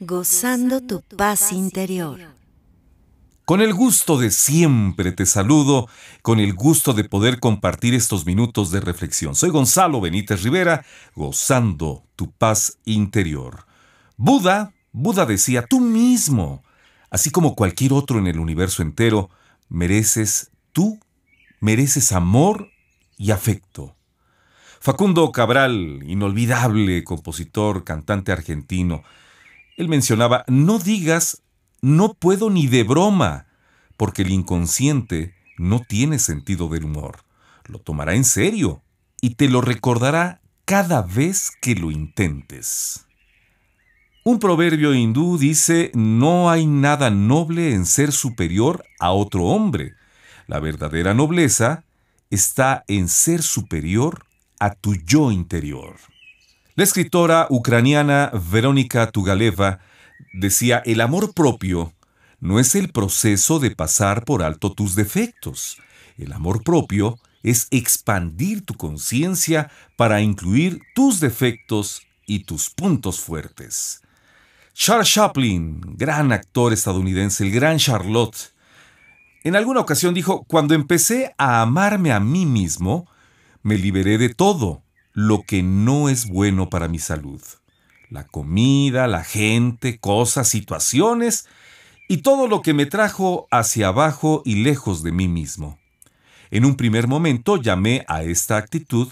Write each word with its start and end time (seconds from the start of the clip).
gozando 0.00 0.80
tu 0.80 1.02
paz 1.02 1.52
interior. 1.52 2.20
Con 3.44 3.60
el 3.60 3.74
gusto 3.74 4.18
de 4.18 4.30
siempre 4.30 5.10
te 5.10 5.26
saludo, 5.26 5.88
con 6.22 6.38
el 6.38 6.52
gusto 6.54 6.92
de 6.92 7.04
poder 7.04 7.40
compartir 7.40 7.94
estos 7.94 8.26
minutos 8.26 8.70
de 8.70 8.80
reflexión. 8.80 9.34
Soy 9.34 9.50
Gonzalo 9.50 10.00
Benítez 10.00 10.42
Rivera, 10.42 10.84
gozando 11.16 12.04
tu 12.14 12.30
paz 12.30 12.78
interior. 12.84 13.66
Buda, 14.16 14.72
Buda 14.92 15.26
decía, 15.26 15.66
tú 15.66 15.80
mismo, 15.80 16.62
así 17.10 17.30
como 17.30 17.56
cualquier 17.56 17.92
otro 17.94 18.18
en 18.18 18.26
el 18.26 18.38
universo 18.38 18.82
entero, 18.82 19.30
mereces, 19.68 20.50
tú 20.72 21.00
mereces 21.58 22.12
amor 22.12 22.70
y 23.16 23.30
afecto. 23.30 23.96
Facundo 24.78 25.32
Cabral, 25.32 26.04
inolvidable 26.06 27.02
compositor, 27.02 27.82
cantante 27.82 28.30
argentino, 28.30 29.02
él 29.78 29.88
mencionaba, 29.88 30.44
no 30.48 30.80
digas, 30.80 31.42
no 31.80 32.14
puedo 32.14 32.50
ni 32.50 32.66
de 32.66 32.82
broma, 32.82 33.46
porque 33.96 34.22
el 34.22 34.32
inconsciente 34.32 35.36
no 35.56 35.80
tiene 35.80 36.18
sentido 36.18 36.68
del 36.68 36.84
humor. 36.84 37.24
Lo 37.64 37.78
tomará 37.78 38.14
en 38.14 38.24
serio 38.24 38.82
y 39.20 39.36
te 39.36 39.48
lo 39.48 39.60
recordará 39.60 40.40
cada 40.64 41.02
vez 41.02 41.52
que 41.62 41.76
lo 41.76 41.92
intentes. 41.92 43.06
Un 44.24 44.40
proverbio 44.40 44.94
hindú 44.94 45.38
dice, 45.38 45.92
no 45.94 46.50
hay 46.50 46.66
nada 46.66 47.08
noble 47.10 47.72
en 47.72 47.86
ser 47.86 48.10
superior 48.10 48.84
a 48.98 49.12
otro 49.12 49.44
hombre. 49.44 49.94
La 50.48 50.58
verdadera 50.58 51.14
nobleza 51.14 51.84
está 52.30 52.84
en 52.88 53.06
ser 53.06 53.42
superior 53.42 54.26
a 54.58 54.74
tu 54.74 54.96
yo 54.96 55.30
interior. 55.30 55.96
La 56.78 56.84
escritora 56.84 57.48
ucraniana 57.50 58.30
Verónica 58.52 59.10
Tugaleva 59.10 59.80
decía, 60.32 60.80
el 60.86 61.00
amor 61.00 61.34
propio 61.34 61.92
no 62.38 62.60
es 62.60 62.76
el 62.76 62.92
proceso 62.92 63.58
de 63.58 63.72
pasar 63.72 64.24
por 64.24 64.44
alto 64.44 64.72
tus 64.72 64.94
defectos. 64.94 65.78
El 66.18 66.32
amor 66.32 66.62
propio 66.62 67.18
es 67.42 67.66
expandir 67.72 68.64
tu 68.64 68.74
conciencia 68.74 69.72
para 69.96 70.20
incluir 70.20 70.80
tus 70.94 71.18
defectos 71.18 72.02
y 72.26 72.44
tus 72.44 72.70
puntos 72.70 73.18
fuertes. 73.18 74.00
Charles 74.72 75.12
Chaplin, 75.12 75.80
gran 75.96 76.30
actor 76.30 76.72
estadounidense, 76.72 77.42
el 77.42 77.50
gran 77.50 77.78
Charlotte, 77.78 78.54
en 79.42 79.56
alguna 79.56 79.80
ocasión 79.80 80.14
dijo, 80.14 80.44
cuando 80.44 80.74
empecé 80.74 81.34
a 81.38 81.60
amarme 81.60 82.12
a 82.12 82.20
mí 82.20 82.46
mismo, 82.46 83.10
me 83.64 83.76
liberé 83.76 84.16
de 84.16 84.28
todo, 84.28 84.84
lo 85.18 85.42
que 85.42 85.64
no 85.64 86.08
es 86.08 86.28
bueno 86.28 86.70
para 86.70 86.86
mi 86.86 87.00
salud. 87.00 87.42
La 88.08 88.22
comida, 88.22 89.08
la 89.08 89.24
gente, 89.24 89.98
cosas, 89.98 90.46
situaciones 90.46 91.48
y 92.06 92.18
todo 92.18 92.46
lo 92.46 92.62
que 92.62 92.72
me 92.72 92.86
trajo 92.86 93.48
hacia 93.50 93.88
abajo 93.88 94.42
y 94.44 94.62
lejos 94.62 95.02
de 95.02 95.10
mí 95.10 95.26
mismo. 95.26 95.76
En 96.52 96.64
un 96.64 96.76
primer 96.76 97.08
momento 97.08 97.56
llamé 97.56 98.04
a 98.06 98.22
esta 98.22 98.58
actitud 98.58 99.08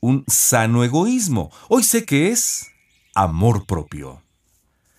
un 0.00 0.24
sano 0.26 0.82
egoísmo. 0.82 1.52
Hoy 1.68 1.84
sé 1.84 2.04
que 2.04 2.30
es 2.30 2.72
amor 3.14 3.64
propio. 3.64 4.22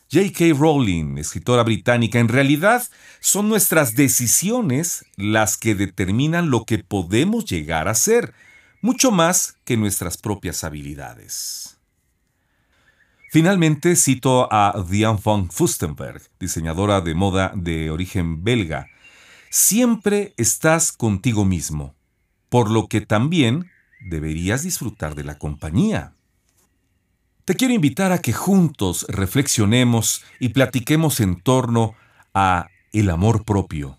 J.K. 0.09 0.58
Rowling, 0.58 1.17
escritora 1.17 1.64
británica, 1.64 2.19
en 2.19 2.30
realidad 2.30 2.81
son 3.19 3.50
nuestras 3.50 3.95
decisiones 3.95 5.03
las 5.17 5.58
que 5.58 5.75
determinan 5.75 6.50
lo 6.50 6.64
que 6.64 6.78
podemos 6.78 7.44
llegar 7.44 7.90
a 7.90 7.94
ser 7.94 8.34
mucho 8.86 9.09
más 9.09 9.58
que 9.66 9.78
nuestras 9.78 10.16
propias 10.16 10.64
habilidades. 10.64 11.80
Finalmente 13.31 13.95
cito 13.95 14.47
a 14.53 14.86
Diane 14.88 15.19
von 15.23 15.50
Fustenberg, 15.50 16.22
diseñadora 16.39 17.02
de 17.02 17.16
moda 17.16 17.52
de 17.56 17.89
origen 17.89 18.44
belga. 18.44 18.86
Siempre 19.50 20.36
estás 20.38 20.91
contigo 20.91 21.46
mismo, 21.46 21.96
por 22.50 22.69
lo 22.69 22.88
que 22.88 23.01
también 23.01 23.72
deberías 24.01 24.62
disfrutar 24.62 25.16
de 25.16 25.23
la 25.23 25.40
compañía. 25.40 26.13
Te 27.44 27.56
quiero 27.56 27.73
invitar 27.73 28.12
a 28.12 28.19
que 28.19 28.34
juntos 28.34 29.07
reflexionemos 29.09 30.23
y 30.40 30.50
platiquemos 30.50 31.22
en 31.22 31.41
torno 31.41 31.96
a 32.35 32.67
el 32.94 33.09
amor 33.09 33.46
propio. 33.46 33.97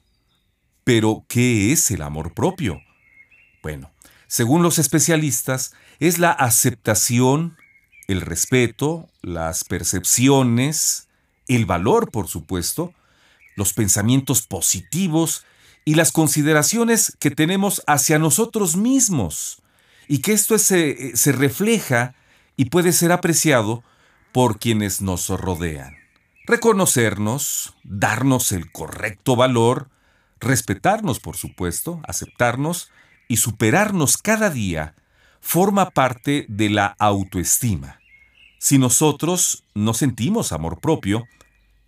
Pero, 0.85 1.25
¿qué 1.27 1.73
es 1.73 1.91
el 1.91 2.03
amor 2.03 2.35
propio? 2.35 2.81
Bueno, 3.65 3.91
según 4.27 4.63
los 4.63 4.79
especialistas, 4.79 5.73
es 5.99 6.19
la 6.19 6.33
aceptación, 6.33 7.57
el 8.09 8.21
respeto, 8.21 9.09
las 9.23 9.65
percepciones, 9.65 11.09
el 11.49 11.67
valor, 11.67 12.11
por 12.11 12.29
supuesto, 12.29 12.93
los 13.57 13.73
pensamientos 13.73 14.43
positivos 14.43 15.45
y 15.85 15.95
las 15.95 16.13
consideraciones 16.13 17.17
que 17.19 17.31
tenemos 17.31 17.83
hacia 17.87 18.19
nosotros 18.19 18.77
mismos, 18.77 19.63
y 20.09 20.19
que 20.19 20.33
esto 20.33 20.59
se, 20.59 21.17
se 21.17 21.33
refleja 21.33 22.15
y 22.57 22.67
puede 22.67 22.93
ser 22.93 23.13
apreciado 23.13 23.83
por 24.33 24.59
quienes 24.59 25.01
nos 25.01 25.29
rodean. 25.29 25.97
Reconocernos, 26.47 27.75
darnos 27.83 28.53
el 28.53 28.71
correcto 28.71 29.35
valor, 29.35 29.89
respetarnos, 30.39 31.19
por 31.19 31.37
supuesto, 31.37 32.01
aceptarnos, 32.07 32.91
y 33.29 33.37
superarnos 33.37 34.17
cada 34.17 34.51
día 34.51 34.95
forma 35.41 35.91
parte 35.91 36.47
de 36.49 36.71
la 36.71 36.97
autoestima. 36.99 38.01
Si 38.59 38.79
nosotros 38.79 39.65
no 39.75 39.95
sentimos 39.95 40.53
amor 40.53 40.81
propio, 40.81 41.27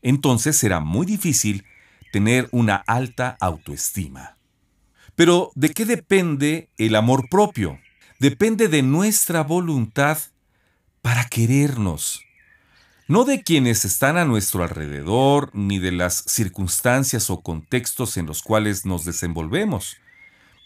entonces 0.02 0.56
será 0.56 0.80
muy 0.80 1.06
difícil 1.06 1.64
tener 2.12 2.48
una 2.52 2.76
alta 2.76 3.36
autoestima. 3.40 4.36
Pero 5.16 5.50
¿de 5.54 5.70
qué 5.70 5.84
depende 5.84 6.68
el 6.78 6.94
amor 6.94 7.28
propio? 7.28 7.78
Depende 8.20 8.68
de 8.68 8.82
nuestra 8.82 9.42
voluntad 9.42 10.18
para 11.02 11.24
querernos. 11.24 12.22
No 13.08 13.24
de 13.24 13.42
quienes 13.42 13.84
están 13.84 14.16
a 14.16 14.24
nuestro 14.24 14.62
alrededor, 14.62 15.50
ni 15.54 15.78
de 15.78 15.92
las 15.92 16.24
circunstancias 16.26 17.30
o 17.30 17.40
contextos 17.40 18.16
en 18.16 18.26
los 18.26 18.42
cuales 18.42 18.84
nos 18.84 19.04
desenvolvemos 19.04 19.96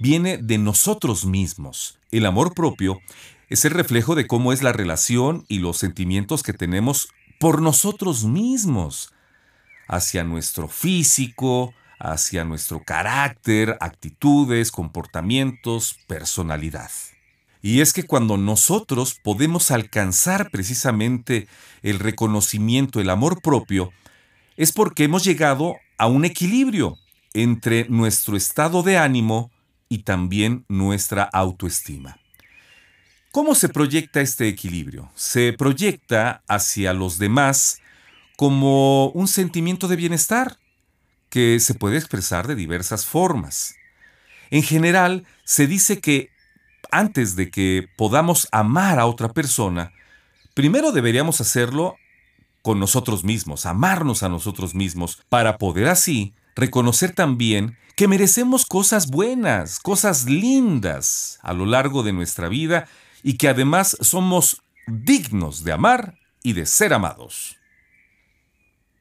viene 0.03 0.37
de 0.37 0.59
nosotros 0.59 1.25
mismos. 1.25 1.97
El 2.11 2.27
amor 2.27 2.55
propio 2.55 3.01
es 3.49 3.65
el 3.65 3.71
reflejo 3.71 4.17
de 4.17 4.27
cómo 4.27 4.53
es 4.53 4.61
la 4.61 4.73
relación 4.73 5.45
y 5.47 5.61
los 5.61 5.79
sentimientos 5.79 6.43
que 6.43 6.53
tenemos 6.53 7.09
por 7.39 7.63
nosotros 7.63 8.25
mismos, 8.25 9.13
hacia 9.87 10.25
nuestro 10.25 10.67
físico, 10.67 11.73
hacia 12.01 12.45
nuestro 12.45 12.83
carácter, 12.83 13.77
actitudes, 13.81 14.73
comportamientos, 14.73 15.97
personalidad. 16.09 16.91
Y 17.63 17.81
es 17.81 17.93
que 17.93 18.03
cuando 18.03 18.37
nosotros 18.37 19.17
podemos 19.23 19.71
alcanzar 19.71 20.51
precisamente 20.51 21.47
el 21.83 22.01
reconocimiento, 22.01 23.01
el 23.01 23.09
amor 23.09 23.41
propio, 23.41 23.93
es 24.57 24.73
porque 24.73 25.05
hemos 25.05 25.23
llegado 25.23 25.77
a 25.97 26.09
un 26.09 26.25
equilibrio 26.25 26.99
entre 27.35 27.89
nuestro 27.89 28.37
estado 28.37 28.83
de 28.83 28.99
ánimo 28.99 29.52
y 29.93 30.05
también 30.05 30.65
nuestra 30.69 31.23
autoestima. 31.23 32.17
¿Cómo 33.31 33.55
se 33.55 33.69
proyecta 33.69 34.23
este 34.23 34.49
equilibrio? 34.49 35.11
Se 35.15 35.53
proyecta 35.53 36.43
hacia 36.49 36.95
los 36.95 37.19
demás 37.19 37.83
como 38.39 39.09
un 39.11 39.29
sentimiento 39.29 39.89
de 39.89 39.97
bienestar 39.97 40.57
que 41.29 41.61
se 41.61 41.75
puede 41.75 41.99
expresar 41.99 42.47
de 42.47 42.55
diversas 42.55 43.05
formas. 43.05 43.75
En 44.51 44.63
general, 44.63 45.27
se 45.45 45.67
dice 45.67 46.01
que 46.01 46.31
antes 46.91 47.37
de 47.37 47.51
que 47.51 47.87
podamos 47.99 48.49
amar 48.51 48.99
a 48.99 49.05
otra 49.05 49.35
persona, 49.35 49.93
primero 50.55 50.93
deberíamos 50.93 51.43
hacerlo 51.43 51.97
con 52.63 52.81
nosotros 52.81 53.25
mismos, 53.25 53.67
amarnos 53.67 54.23
a 54.23 54.31
nosotros 54.31 54.75
mismos, 54.75 55.23
para 55.29 55.59
poder 55.59 55.89
así 55.89 56.33
reconocer 56.55 57.15
también 57.15 57.77
que 57.97 58.09
merecemos 58.09 58.65
cosas 58.65 59.09
buenas, 59.09 59.79
cosas 59.79 60.25
lindas 60.25 61.39
a 61.43 61.53
lo 61.53 61.67
largo 61.67 62.03
de 62.03 62.13
nuestra 62.13 62.49
vida 62.49 62.89
y 63.23 63.37
que 63.37 63.49
además 63.49 63.97
somos 64.01 64.63
dignos 64.87 65.65
de 65.65 65.73
amar 65.73 66.19
y 66.43 66.55
de 66.55 66.67
ser 66.67 66.95
amados. 66.95 67.57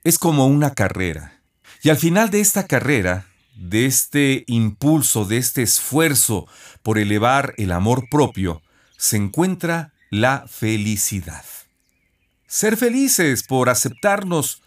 Es 0.04 0.20
como 0.20 0.48
una 0.48 0.74
carrera. 0.74 1.42
Y 1.84 1.90
al 1.90 1.98
final 1.98 2.30
de 2.30 2.42
esta 2.42 2.68
carrera, 2.68 3.28
de 3.56 3.86
este 3.86 4.44
impulso, 4.48 5.26
de 5.26 5.38
este 5.38 5.62
esfuerzo 5.62 6.48
por 6.84 6.98
elevar 6.98 7.54
el 7.58 7.72
amor 7.72 8.08
propio, 8.10 8.62
se 8.98 9.18
encuentra 9.18 9.94
la 10.10 10.46
felicidad. 10.48 11.46
Ser 12.46 12.78
felices 12.78 13.44
por 13.44 13.70
aceptarnos 13.70 14.62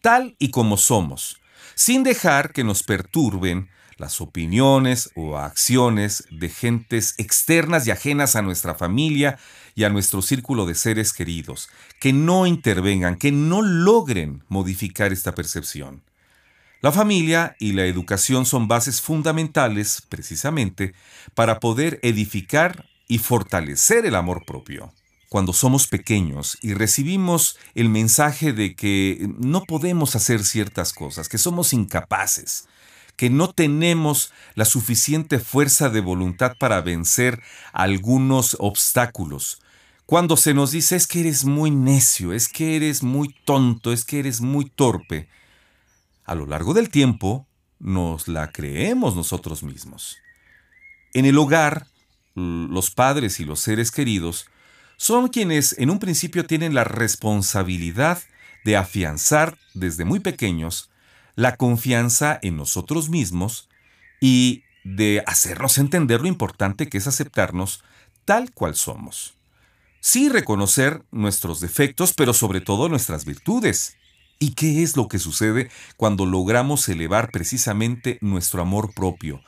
tal 0.00 0.36
y 0.38 0.50
como 0.50 0.76
somos, 0.76 1.39
sin 1.80 2.02
dejar 2.02 2.52
que 2.52 2.62
nos 2.62 2.82
perturben 2.82 3.70
las 3.96 4.20
opiniones 4.20 5.10
o 5.14 5.38
acciones 5.38 6.26
de 6.30 6.50
gentes 6.50 7.14
externas 7.16 7.86
y 7.86 7.90
ajenas 7.90 8.36
a 8.36 8.42
nuestra 8.42 8.74
familia 8.74 9.38
y 9.74 9.84
a 9.84 9.88
nuestro 9.88 10.20
círculo 10.20 10.66
de 10.66 10.74
seres 10.74 11.14
queridos, 11.14 11.70
que 11.98 12.12
no 12.12 12.46
intervengan, 12.46 13.16
que 13.16 13.32
no 13.32 13.62
logren 13.62 14.44
modificar 14.48 15.10
esta 15.10 15.34
percepción. 15.34 16.02
La 16.82 16.92
familia 16.92 17.56
y 17.58 17.72
la 17.72 17.86
educación 17.86 18.44
son 18.44 18.68
bases 18.68 19.00
fundamentales, 19.00 20.02
precisamente, 20.06 20.92
para 21.34 21.60
poder 21.60 21.98
edificar 22.02 22.84
y 23.08 23.16
fortalecer 23.16 24.04
el 24.04 24.16
amor 24.16 24.44
propio. 24.44 24.92
Cuando 25.30 25.52
somos 25.52 25.86
pequeños 25.86 26.58
y 26.60 26.74
recibimos 26.74 27.56
el 27.76 27.88
mensaje 27.88 28.52
de 28.52 28.74
que 28.74 29.30
no 29.38 29.62
podemos 29.62 30.16
hacer 30.16 30.42
ciertas 30.42 30.92
cosas, 30.92 31.28
que 31.28 31.38
somos 31.38 31.72
incapaces, 31.72 32.66
que 33.14 33.30
no 33.30 33.52
tenemos 33.52 34.32
la 34.56 34.64
suficiente 34.64 35.38
fuerza 35.38 35.88
de 35.88 36.00
voluntad 36.00 36.56
para 36.58 36.80
vencer 36.80 37.40
algunos 37.72 38.56
obstáculos. 38.58 39.62
Cuando 40.04 40.36
se 40.36 40.52
nos 40.52 40.72
dice 40.72 40.96
es 40.96 41.06
que 41.06 41.20
eres 41.20 41.44
muy 41.44 41.70
necio, 41.70 42.32
es 42.32 42.48
que 42.48 42.74
eres 42.74 43.04
muy 43.04 43.32
tonto, 43.44 43.92
es 43.92 44.04
que 44.04 44.18
eres 44.18 44.40
muy 44.40 44.64
torpe, 44.64 45.28
a 46.24 46.34
lo 46.34 46.44
largo 46.44 46.74
del 46.74 46.90
tiempo 46.90 47.46
nos 47.78 48.26
la 48.26 48.50
creemos 48.50 49.14
nosotros 49.14 49.62
mismos. 49.62 50.16
En 51.14 51.24
el 51.24 51.38
hogar, 51.38 51.86
los 52.34 52.90
padres 52.90 53.38
y 53.38 53.44
los 53.44 53.60
seres 53.60 53.92
queridos 53.92 54.46
son 55.00 55.28
quienes 55.28 55.74
en 55.78 55.88
un 55.88 55.98
principio 55.98 56.44
tienen 56.44 56.74
la 56.74 56.84
responsabilidad 56.84 58.22
de 58.66 58.76
afianzar 58.76 59.56
desde 59.72 60.04
muy 60.04 60.20
pequeños 60.20 60.90
la 61.36 61.56
confianza 61.56 62.38
en 62.42 62.58
nosotros 62.58 63.08
mismos 63.08 63.70
y 64.20 64.62
de 64.84 65.24
hacernos 65.26 65.78
entender 65.78 66.20
lo 66.20 66.28
importante 66.28 66.90
que 66.90 66.98
es 66.98 67.06
aceptarnos 67.06 67.82
tal 68.26 68.52
cual 68.52 68.74
somos. 68.74 69.32
Sí 70.00 70.28
reconocer 70.28 71.02
nuestros 71.10 71.60
defectos, 71.60 72.12
pero 72.12 72.34
sobre 72.34 72.60
todo 72.60 72.90
nuestras 72.90 73.24
virtudes. 73.24 73.96
¿Y 74.38 74.50
qué 74.50 74.82
es 74.82 74.98
lo 74.98 75.08
que 75.08 75.18
sucede 75.18 75.70
cuando 75.96 76.26
logramos 76.26 76.86
elevar 76.90 77.30
precisamente 77.30 78.18
nuestro 78.20 78.60
amor 78.60 78.92
propio? 78.92 79.40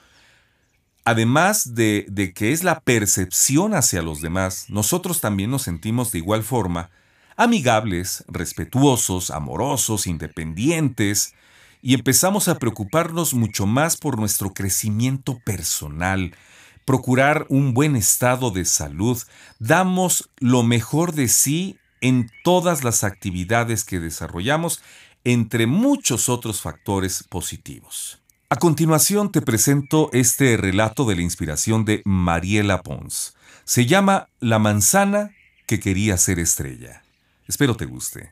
Además 1.05 1.75
de, 1.75 2.07
de, 2.09 2.33
que 2.33 2.53
es 2.53 2.63
la 2.63 2.81
percepción 2.81 3.75
hacia 3.75 4.03
los 4.03 4.21
demás, 4.21 4.67
nosotros 4.69 5.21
también 5.21 5.51
nos 5.51 5.63
sentimos 5.63 6.13
de 6.13 6.19
igual 6.19 6.45
forma 6.45 6.91
amigables, 7.37 8.25
respetuosos, 8.29 9.31
amorosos, 9.31 10.07
independientes, 10.07 11.35
y 11.81 11.95
empezamos 11.95 12.47
a 12.47 12.59
preocuparnos 12.59 13.35
mucho 13.35 13.67
más 13.67 13.97
por 13.97 14.19
nuestro 14.19 14.55
crecimiento 14.55 15.41
personal, 15.45 16.37
procurar 16.85 17.47
un 17.49 17.75
buen 17.75 17.97
estado 17.97 18.53
de 18.53 18.65
salud, 18.65 19.21
damos 19.59 20.31
lo 20.39 20.63
mejor 20.63 21.13
de 21.13 21.27
sí 21.27 21.79
en 22.01 22.31
todas 22.45 22.85
las 22.85 23.03
actividades 23.03 23.85
que 23.85 23.99
desarrollamos, 23.99 24.81
entre 25.25 25.67
muchos 25.67 26.29
otros 26.29 26.61
factores 26.61 27.25
positivos. 27.25 28.22
A 28.53 28.57
continuación 28.57 29.33
te 29.33 29.41
presento 29.41 30.11
este 30.13 30.59
relato 30.59 31.07
de 31.07 31.17
la 31.17 31.23
inspiración 31.23 31.87
de 31.87 32.03
Mariela 32.05 32.83
Pons. 32.83 33.35
Se 33.65 33.87
llama 33.87 34.29
La 34.41 34.59
manzana 34.59 35.31
que 35.65 35.81
quería 35.81 36.19
ser 36.19 36.39
estrella. 36.39 37.03
Espero 37.49 37.79
te 37.79 37.87
guste. 37.87 38.31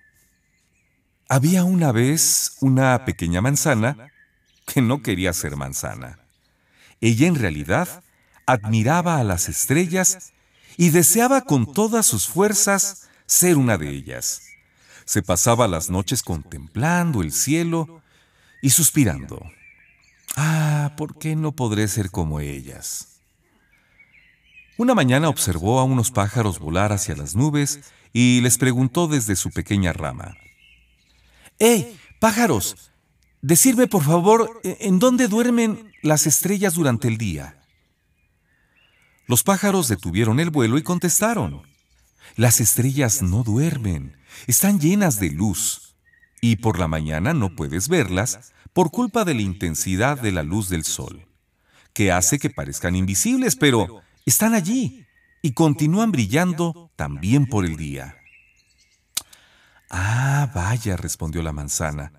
Había 1.27 1.65
una 1.65 1.91
vez 1.91 2.59
una 2.61 3.07
pequeña 3.07 3.41
manzana 3.41 4.13
que 4.67 4.83
no 4.83 5.03
quería 5.03 5.33
ser 5.33 5.57
manzana. 5.57 6.19
Ella 7.01 7.27
en 7.27 7.37
realidad 7.37 8.05
admiraba 8.45 9.17
a 9.17 9.25
las 9.25 9.49
estrellas 9.49 10.35
y 10.77 10.91
deseaba 10.91 11.47
con 11.47 11.73
todas 11.73 12.05
sus 12.05 12.29
fuerzas 12.29 13.09
ser 13.25 13.57
una 13.57 13.79
de 13.79 13.89
ellas. 13.89 14.43
Se 15.07 15.23
pasaba 15.23 15.67
las 15.67 15.89
noches 15.89 16.23
contemplando 16.23 17.23
el 17.23 17.33
cielo 17.33 18.03
y 18.61 18.69
suspirando. 18.69 19.51
Ah, 20.37 20.95
¿por 20.97 21.19
qué 21.19 21.37
no 21.37 21.53
podré 21.53 21.89
ser 21.89 22.11
como 22.11 22.41
ellas? 22.41 23.21
Una 24.77 24.95
mañana 24.95 25.29
observó 25.29 25.79
a 25.79 25.85
unos 25.85 26.11
pájaros 26.11 26.59
volar 26.59 26.93
hacia 26.93 27.15
las 27.15 27.37
nubes 27.37 27.81
y 28.13 28.41
les 28.41 28.57
preguntó 28.57 29.09
desde 29.09 29.37
su 29.37 29.51
pequeña 29.51 29.93
rama. 29.93 30.35
¡Eh, 31.59 31.97
pájaros! 32.19 32.91
Decirme, 33.43 33.87
por 33.87 34.03
favor, 34.03 34.61
¿en 34.63 34.99
dónde 34.99 35.29
duermen 35.29 35.93
las 36.03 36.27
estrellas 36.27 36.75
durante 36.75 37.09
el 37.09 37.19
día? 37.19 37.63
Los 39.27 39.43
pájaros 39.43 39.89
detuvieron 39.89 40.41
el 40.41 40.51
vuelo 40.51 40.77
y 40.77 40.83
contestaron. 40.83 41.63
Las 42.37 42.61
estrellas 42.61 43.23
no 43.23 43.43
duermen, 43.43 44.17
están 44.47 44.81
llenas 44.81 45.21
de 45.21 45.31
luz, 45.31 45.95
y 46.41 46.57
por 46.57 46.79
la 46.79 46.89
mañana 46.89 47.35
no 47.35 47.55
puedes 47.55 47.89
verlas 47.89 48.53
por 48.73 48.91
culpa 48.91 49.25
de 49.25 49.35
la 49.35 49.43
intensidad 49.43 50.21
de 50.21 50.33
la 50.33 50.43
luz 50.43 50.69
del 50.69 50.85
sol, 50.85 51.27
que 51.93 52.13
hace 52.13 52.39
que 52.39 52.51
parezcan 52.51 52.97
invisibles, 52.97 53.57
pero 53.57 54.03
están 54.27 54.55
allí 54.55 55.07
y 55.43 55.53
continúan 55.53 56.13
brillando 56.13 56.91
también 56.97 57.47
por 57.47 57.65
el 57.65 57.77
día. 57.77 58.17
Ah, 59.91 60.51
vaya, 60.55 60.97
respondió 60.97 61.43
la 61.43 61.53
manzana. 61.53 62.13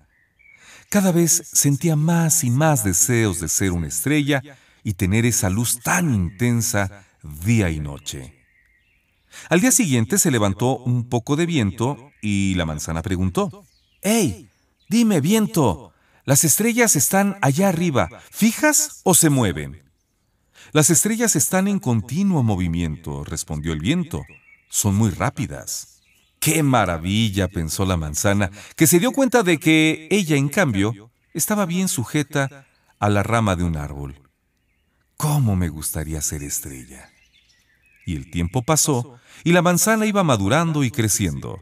Cada 0.90 1.10
vez 1.10 1.48
sentía 1.52 1.96
más 1.96 2.44
y 2.44 2.50
más 2.50 2.84
deseos 2.84 3.40
de 3.40 3.48
ser 3.48 3.72
una 3.72 3.86
estrella 3.86 4.42
y 4.84 4.94
tener 4.94 5.24
esa 5.24 5.48
luz 5.48 5.80
tan 5.80 6.12
intensa 6.12 7.06
día 7.22 7.70
y 7.70 7.80
noche. 7.80 8.38
Al 9.48 9.60
día 9.60 9.72
siguiente 9.72 10.18
se 10.18 10.30
levantó 10.30 10.76
un 10.78 11.08
poco 11.08 11.36
de 11.36 11.46
viento 11.46 12.12
y 12.20 12.54
la 12.56 12.66
manzana 12.66 13.00
preguntó, 13.00 13.64
¡Ey! 14.02 14.50
Dime, 14.90 15.22
viento, 15.22 15.91
las 16.24 16.44
estrellas 16.44 16.94
están 16.94 17.36
allá 17.42 17.68
arriba, 17.68 18.08
¿fijas 18.30 19.00
o 19.02 19.14
se 19.14 19.28
mueven? 19.28 19.82
Las 20.72 20.88
estrellas 20.88 21.34
están 21.34 21.66
en 21.66 21.80
continuo 21.80 22.42
movimiento, 22.44 23.24
respondió 23.24 23.72
el 23.72 23.80
viento. 23.80 24.22
Son 24.70 24.94
muy 24.94 25.10
rápidas. 25.10 26.00
¡Qué 26.38 26.62
maravilla! 26.62 27.48
pensó 27.48 27.84
la 27.84 27.96
manzana, 27.96 28.50
que 28.76 28.86
se 28.86 29.00
dio 29.00 29.12
cuenta 29.12 29.42
de 29.42 29.58
que 29.58 30.08
ella, 30.10 30.36
en 30.36 30.48
cambio, 30.48 31.10
estaba 31.34 31.66
bien 31.66 31.88
sujeta 31.88 32.66
a 32.98 33.08
la 33.10 33.22
rama 33.22 33.56
de 33.56 33.64
un 33.64 33.76
árbol. 33.76 34.22
¿Cómo 35.16 35.56
me 35.56 35.68
gustaría 35.68 36.22
ser 36.22 36.42
estrella? 36.42 37.10
Y 38.06 38.16
el 38.16 38.30
tiempo 38.30 38.62
pasó, 38.62 39.18
y 39.44 39.52
la 39.52 39.62
manzana 39.62 40.06
iba 40.06 40.22
madurando 40.22 40.84
y 40.84 40.90
creciendo, 40.90 41.60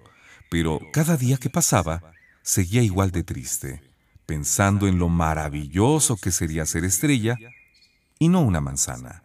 pero 0.50 0.80
cada 0.92 1.16
día 1.16 1.38
que 1.38 1.50
pasaba, 1.50 2.12
seguía 2.42 2.82
igual 2.82 3.10
de 3.10 3.24
triste, 3.24 3.89
pensando 4.30 4.86
en 4.86 5.00
lo 5.00 5.08
maravilloso 5.08 6.16
que 6.16 6.30
sería 6.30 6.64
ser 6.64 6.84
estrella 6.84 7.36
y 8.20 8.28
no 8.28 8.42
una 8.42 8.60
manzana. 8.60 9.24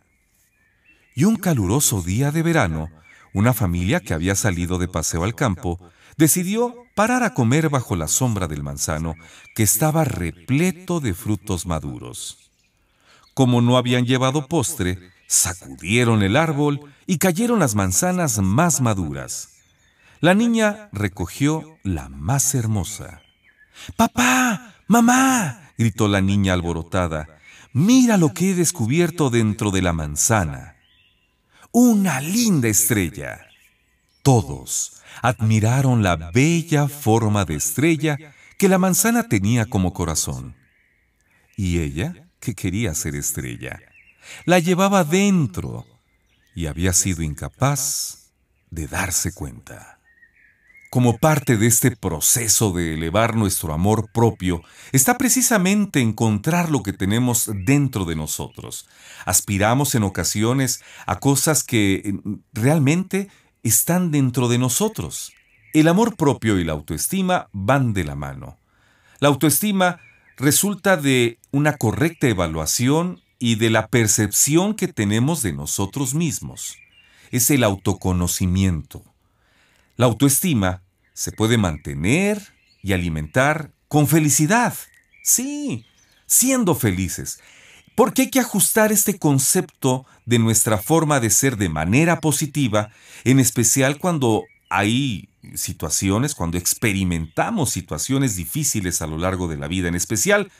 Y 1.13 1.25
un 1.25 1.35
caluroso 1.35 2.01
día 2.01 2.31
de 2.31 2.41
verano, 2.41 2.89
una 3.31 3.53
familia 3.53 3.99
que 3.99 4.15
había 4.15 4.33
salido 4.33 4.79
de 4.79 4.87
paseo 4.87 5.23
al 5.23 5.35
campo 5.35 5.79
decidió 6.17 6.73
parar 6.95 7.21
a 7.21 7.35
comer 7.35 7.69
bajo 7.69 7.95
la 7.95 8.07
sombra 8.07 8.47
del 8.47 8.63
manzano 8.63 9.13
que 9.53 9.61
estaba 9.61 10.05
repleto 10.05 10.99
de 11.01 11.13
frutos 11.13 11.67
maduros. 11.67 12.39
Como 13.35 13.61
no 13.61 13.77
habían 13.77 14.07
llevado 14.07 14.47
postre, 14.47 15.11
Sacudieron 15.27 16.21
el 16.21 16.35
árbol 16.35 16.93
y 17.07 17.17
cayeron 17.17 17.59
las 17.59 17.73
manzanas 17.73 18.37
más 18.39 18.79
maduras. 18.79 19.49
La 20.19 20.35
niña 20.35 20.89
recogió 20.91 21.77
la 21.83 22.09
más 22.09 22.53
hermosa. 22.53 23.21
¡Papá! 23.95 24.74
¡Mamá! 24.87 25.71
gritó 25.77 26.07
la 26.07 26.21
niña 26.21 26.53
alborotada. 26.53 27.27
Mira 27.73 28.17
lo 28.17 28.33
que 28.33 28.51
he 28.51 28.53
descubierto 28.55 29.29
dentro 29.29 29.71
de 29.71 29.81
la 29.81 29.93
manzana. 29.93 30.75
Una 31.71 32.21
linda 32.21 32.67
estrella. 32.67 33.47
Todos 34.21 35.01
admiraron 35.21 36.03
la 36.03 36.15
bella 36.31 36.87
forma 36.87 37.45
de 37.45 37.55
estrella 37.55 38.17
que 38.57 38.69
la 38.69 38.77
manzana 38.77 39.27
tenía 39.27 39.65
como 39.65 39.93
corazón. 39.93 40.55
Y 41.57 41.79
ella, 41.79 42.29
que 42.39 42.53
quería 42.53 42.93
ser 42.93 43.15
estrella, 43.15 43.79
la 44.45 44.59
llevaba 44.59 45.03
dentro 45.03 45.85
y 46.53 46.67
había 46.67 46.93
sido 46.93 47.21
incapaz 47.23 48.31
de 48.69 48.87
darse 48.87 49.33
cuenta. 49.33 49.94
Como 50.95 51.17
parte 51.17 51.57
de 51.57 51.67
este 51.67 51.91
proceso 51.91 52.71
de 52.71 52.93
elevar 52.93 53.35
nuestro 53.35 53.73
amor 53.73 54.09
propio, 54.13 54.61
está 54.93 55.17
precisamente 55.17 55.99
encontrar 55.99 56.71
lo 56.71 56.83
que 56.83 56.93
tenemos 56.93 57.51
dentro 57.65 58.05
de 58.05 58.15
nosotros. 58.15 58.87
Aspiramos 59.25 59.93
en 59.95 60.03
ocasiones 60.03 60.81
a 61.05 61.19
cosas 61.19 61.65
que 61.65 61.95
eh, 61.95 62.13
realmente 62.53 63.27
están 63.61 64.09
dentro 64.09 64.47
de 64.47 64.57
nosotros. 64.57 65.33
El 65.73 65.89
amor 65.89 66.15
propio 66.15 66.59
y 66.59 66.63
la 66.63 66.71
autoestima 66.71 67.49
van 67.51 67.91
de 67.91 68.05
la 68.05 68.15
mano. 68.15 68.57
La 69.19 69.27
autoestima 69.27 69.99
resulta 70.37 70.95
de 70.95 71.39
una 71.51 71.75
correcta 71.75 72.29
evaluación 72.29 73.19
y 73.37 73.55
de 73.55 73.69
la 73.69 73.89
percepción 73.89 74.73
que 74.73 74.87
tenemos 74.87 75.41
de 75.41 75.51
nosotros 75.51 76.13
mismos. 76.13 76.77
Es 77.31 77.51
el 77.51 77.65
autoconocimiento. 77.65 79.03
La 79.97 80.05
autoestima 80.05 80.84
se 81.15 81.31
puede 81.31 81.57
mantener 81.57 82.53
y 82.83 82.93
alimentar 82.93 83.71
con 83.87 84.07
felicidad. 84.07 84.75
Sí, 85.23 85.85
siendo 86.27 86.75
felices. 86.75 87.39
Porque 87.95 88.23
hay 88.23 88.29
que 88.29 88.41
ajustar 88.41 88.91
este 88.91 89.17
concepto 89.17 90.05
de 90.25 90.39
nuestra 90.39 90.77
forma 90.77 91.21
de 91.21 91.29
ser 91.29 91.55
de 91.55 91.69
manera 91.69 92.19
positiva, 92.19 92.91
en 93.23 93.39
especial 93.39 93.97
cuando 93.97 94.43
hay 94.69 95.29
situaciones, 95.53 96.35
cuando 96.35 96.57
experimentamos 96.57 97.69
situaciones 97.69 98.35
difíciles 98.35 99.01
a 99.01 99.07
lo 99.07 99.17
largo 99.17 99.47
de 99.47 99.57
la 99.57 99.69
vida, 99.69 99.87
en 99.87 99.95
especial 99.95 100.51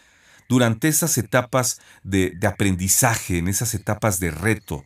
durante 0.48 0.88
esas 0.88 1.18
etapas 1.18 1.82
de, 2.04 2.30
de 2.30 2.48
aprendizaje, 2.48 3.40
en 3.40 3.50
esas 3.50 3.74
etapas 3.74 4.22
de 4.22 4.32
reto. 4.32 4.86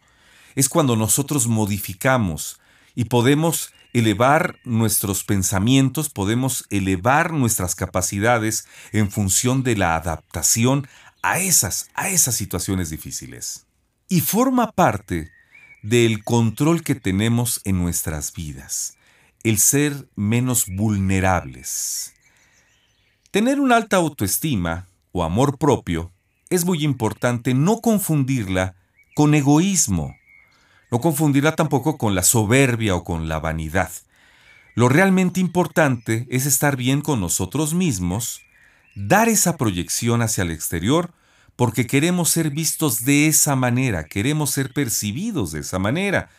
Es 0.56 0.68
cuando 0.68 0.96
nosotros 0.96 1.48
modificamos 1.48 2.60
y 2.96 3.06
podemos 3.06 3.72
elevar 3.94 4.60
nuestros 4.64 5.24
pensamientos, 5.24 6.10
podemos 6.10 6.66
elevar 6.70 7.34
nuestras 7.34 7.76
capacidades 7.76 8.68
en 8.92 9.10
función 9.12 9.64
de 9.64 9.76
la 9.76 9.96
adaptación 9.96 10.88
a 11.22 11.40
esas, 11.40 11.90
a 11.96 12.10
esas 12.10 12.36
situaciones 12.36 12.90
difíciles. 12.90 13.66
Y 14.08 14.22
forma 14.22 14.72
parte 14.72 15.32
del 15.82 16.24
control 16.24 16.84
que 16.84 16.96
tenemos 16.96 17.62
en 17.64 17.78
nuestras 17.78 18.34
vidas, 18.34 18.98
el 19.44 19.58
ser 19.58 20.10
menos 20.16 20.66
vulnerables. 20.68 22.14
Tener 23.32 23.60
una 23.60 23.78
alta 23.78 23.98
autoestima 23.98 24.88
o 25.12 25.24
amor 25.24 25.58
propio 25.58 26.12
es 26.50 26.66
muy 26.66 26.84
importante 26.84 27.54
no 27.54 27.80
confundirla 27.80 28.76
con 29.16 29.36
egoísmo 29.36 30.19
no 30.92 31.00
confundirá 31.02 31.56
tampoco 31.56 31.98
con 31.98 32.16
la 32.16 32.24
soberbia 32.24 32.96
o 32.96 33.04
con 33.04 33.28
la 33.28 33.40
vanidad. 33.40 33.92
Lo 34.76 34.90
realmente 34.90 35.40
importante 35.40 36.28
es 36.30 36.46
estar 36.46 36.76
bien 36.76 37.02
con 37.02 37.20
nosotros 37.20 37.74
mismos, 37.74 38.42
dar 38.96 39.30
esa 39.30 39.58
proyección 39.58 40.22
hacia 40.22 40.44
el 40.44 40.52
exterior, 40.52 41.14
porque 41.56 41.86
queremos 41.88 42.30
ser 42.30 42.52
vistos 42.52 43.04
de 43.04 43.28
esa 43.28 43.56
manera, 43.56 44.06
queremos 44.06 44.52
ser 44.52 44.72
percibidos 44.72 45.52
de 45.52 45.60
esa 45.60 45.80
manera, 45.80 46.30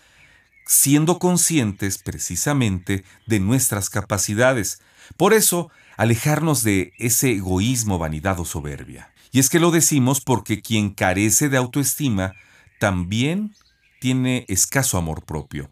siendo 0.67 1.19
conscientes 1.19 1.99
precisamente 1.99 3.05
de 3.27 3.41
nuestras 3.41 3.91
capacidades. 3.91 4.81
Por 5.17 5.35
eso, 5.35 5.71
alejarnos 5.97 6.63
de 6.63 6.95
ese 6.97 7.33
egoísmo, 7.33 7.99
vanidad 7.99 8.41
o 8.41 8.45
soberbia. 8.45 9.13
Y 9.33 9.41
es 9.41 9.51
que 9.51 9.61
lo 9.61 9.71
decimos 9.71 10.21
porque 10.23 10.63
quien 10.63 10.91
carece 10.91 11.49
de 11.49 11.59
autoestima 11.59 12.33
también 12.79 13.55
tiene 14.01 14.45
escaso 14.49 14.99
amor 14.99 15.25
propio. 15.25 15.71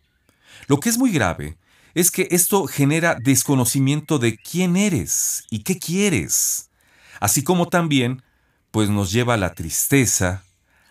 Lo 0.68 0.78
que 0.78 0.88
es 0.88 0.98
muy 0.98 1.10
grave 1.10 1.56
es 1.94 2.10
que 2.10 2.28
esto 2.30 2.66
genera 2.66 3.16
desconocimiento 3.20 4.18
de 4.18 4.36
quién 4.36 4.76
eres 4.76 5.44
y 5.50 5.64
qué 5.64 5.78
quieres, 5.78 6.70
así 7.20 7.42
como 7.42 7.66
también 7.66 8.22
pues 8.70 8.90
nos 8.90 9.10
lleva 9.10 9.34
a 9.34 9.38
la 9.38 9.54
tristeza, 9.54 10.44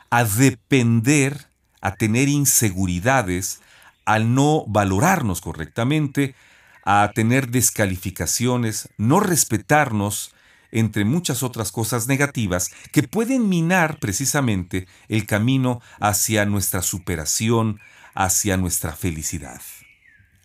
a 0.10 0.24
depender, 0.24 1.48
a 1.80 1.96
tener 1.96 2.28
inseguridades, 2.28 3.62
al 4.04 4.34
no 4.34 4.66
valorarnos 4.68 5.42
correctamente, 5.42 6.36
a 6.84 7.12
tener 7.14 7.50
descalificaciones, 7.50 8.90
no 8.98 9.20
respetarnos, 9.20 10.34
entre 10.72 11.06
muchas 11.06 11.44
otras 11.44 11.72
cosas 11.72 12.08
negativas 12.08 12.72
que 12.92 13.04
pueden 13.04 13.50
minar 13.50 14.00
precisamente 14.00 14.88
el 15.08 15.26
camino 15.26 15.82
hacia 16.00 16.46
nuestra 16.46 16.82
superación, 16.82 17.80
hacia 18.14 18.58
nuestra 18.58 18.94
felicidad. 18.94 19.62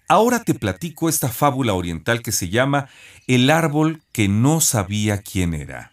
Ahora 0.08 0.44
te 0.44 0.54
platico 0.54 1.08
esta 1.08 1.28
fábula 1.28 1.74
oriental 1.74 2.22
que 2.22 2.32
se 2.32 2.50
llama 2.50 2.88
El 3.26 3.50
árbol 3.50 4.02
que 4.12 4.28
no 4.28 4.60
sabía 4.60 5.22
quién 5.22 5.54
era. 5.54 5.92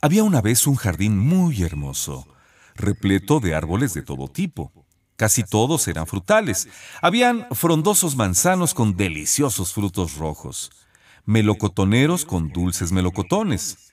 Había 0.00 0.24
una 0.24 0.40
vez 0.40 0.66
un 0.66 0.76
jardín 0.76 1.18
muy 1.18 1.62
hermoso, 1.62 2.26
repleto 2.74 3.40
de 3.40 3.54
árboles 3.54 3.92
de 3.92 4.02
todo 4.02 4.28
tipo. 4.28 4.72
Casi 5.16 5.42
todos 5.42 5.86
eran 5.86 6.06
frutales. 6.06 6.68
Habían 7.02 7.46
frondosos 7.50 8.16
manzanos 8.16 8.72
con 8.72 8.96
deliciosos 8.96 9.74
frutos 9.74 10.16
rojos 10.16 10.70
melocotoneros 11.26 12.24
con 12.24 12.50
dulces 12.50 12.92
melocotones, 12.92 13.92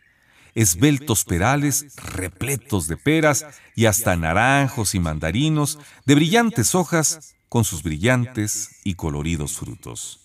esbeltos 0.55 1.23
perales 1.23 1.95
repletos 1.95 2.87
de 2.87 2.97
peras 2.97 3.45
y 3.75 3.85
hasta 3.85 4.15
naranjos 4.15 4.95
y 4.95 4.99
mandarinos 4.99 5.77
de 6.05 6.15
brillantes 6.15 6.73
hojas 6.75 7.35
con 7.49 7.63
sus 7.63 7.83
brillantes 7.83 8.81
y 8.83 8.95
coloridos 8.95 9.57
frutos. 9.57 10.19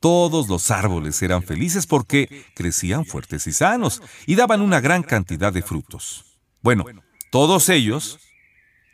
Todos 0.00 0.48
los 0.48 0.70
árboles 0.70 1.20
eran 1.22 1.42
felices 1.42 1.86
porque 1.86 2.44
crecían 2.54 3.04
fuertes 3.06 3.46
y 3.46 3.52
sanos 3.52 4.02
y 4.26 4.36
daban 4.36 4.60
una 4.60 4.80
gran 4.80 5.02
cantidad 5.02 5.52
de 5.52 5.62
frutos. 5.62 6.38
Bueno, 6.60 6.84
todos 7.30 7.68
ellos, 7.68 8.18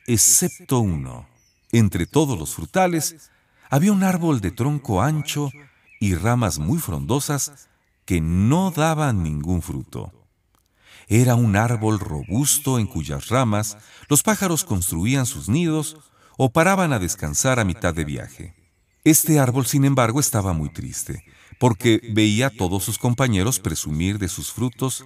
excepto 0.06 0.78
uno. 0.78 1.28
Entre 1.72 2.06
todos 2.06 2.38
los 2.38 2.54
frutales 2.54 3.30
había 3.68 3.92
un 3.92 4.04
árbol 4.04 4.40
de 4.40 4.50
tronco 4.52 5.02
ancho 5.02 5.50
y 6.02 6.16
ramas 6.16 6.58
muy 6.58 6.80
frondosas 6.80 7.68
que 8.04 8.20
no 8.20 8.72
daban 8.72 9.22
ningún 9.22 9.62
fruto. 9.62 10.12
Era 11.06 11.36
un 11.36 11.54
árbol 11.54 12.00
robusto 12.00 12.80
en 12.80 12.88
cuyas 12.88 13.28
ramas 13.28 13.78
los 14.08 14.24
pájaros 14.24 14.64
construían 14.64 15.26
sus 15.26 15.48
nidos 15.48 15.96
o 16.36 16.50
paraban 16.50 16.92
a 16.92 16.98
descansar 16.98 17.60
a 17.60 17.64
mitad 17.64 17.94
de 17.94 18.04
viaje. 18.04 18.56
Este 19.04 19.38
árbol, 19.38 19.64
sin 19.64 19.84
embargo, 19.84 20.18
estaba 20.18 20.52
muy 20.52 20.72
triste, 20.72 21.24
porque 21.60 22.00
veía 22.12 22.48
a 22.48 22.50
todos 22.50 22.82
sus 22.82 22.98
compañeros 22.98 23.60
presumir 23.60 24.18
de 24.18 24.28
sus 24.28 24.52
frutos, 24.52 25.04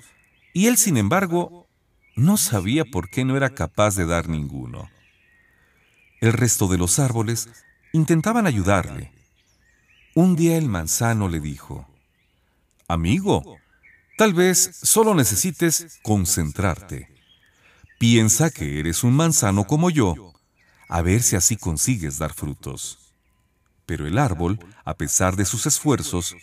y 0.54 0.66
él, 0.66 0.78
sin 0.78 0.96
embargo, 0.96 1.68
no 2.14 2.38
sabía 2.38 2.86
por 2.86 3.10
qué 3.10 3.26
no 3.26 3.36
era 3.36 3.50
capaz 3.50 3.96
de 3.96 4.06
dar 4.06 4.30
ninguno. 4.30 4.88
El 6.22 6.32
resto 6.32 6.68
de 6.68 6.78
los 6.78 6.98
árboles 6.98 7.50
intentaban 7.92 8.46
ayudarle, 8.46 9.12
un 10.16 10.34
día 10.34 10.56
el 10.56 10.66
manzano 10.66 11.28
le 11.28 11.40
dijo, 11.40 11.86
Amigo, 12.88 13.58
tal 14.16 14.32
vez 14.32 14.70
solo 14.82 15.14
necesites 15.14 16.00
concentrarte. 16.02 17.14
Piensa 17.98 18.48
que 18.48 18.80
eres 18.80 19.04
un 19.04 19.14
manzano 19.14 19.64
como 19.64 19.90
yo, 19.90 20.32
a 20.88 21.02
ver 21.02 21.22
si 21.22 21.36
así 21.36 21.58
consigues 21.58 22.16
dar 22.16 22.32
frutos. 22.32 23.12
Pero 23.84 24.06
el 24.06 24.16
árbol, 24.16 24.58
a 24.86 24.94
pesar 24.94 25.36
de 25.36 25.44
sus 25.44 25.66
esfuerzos, 25.66 26.34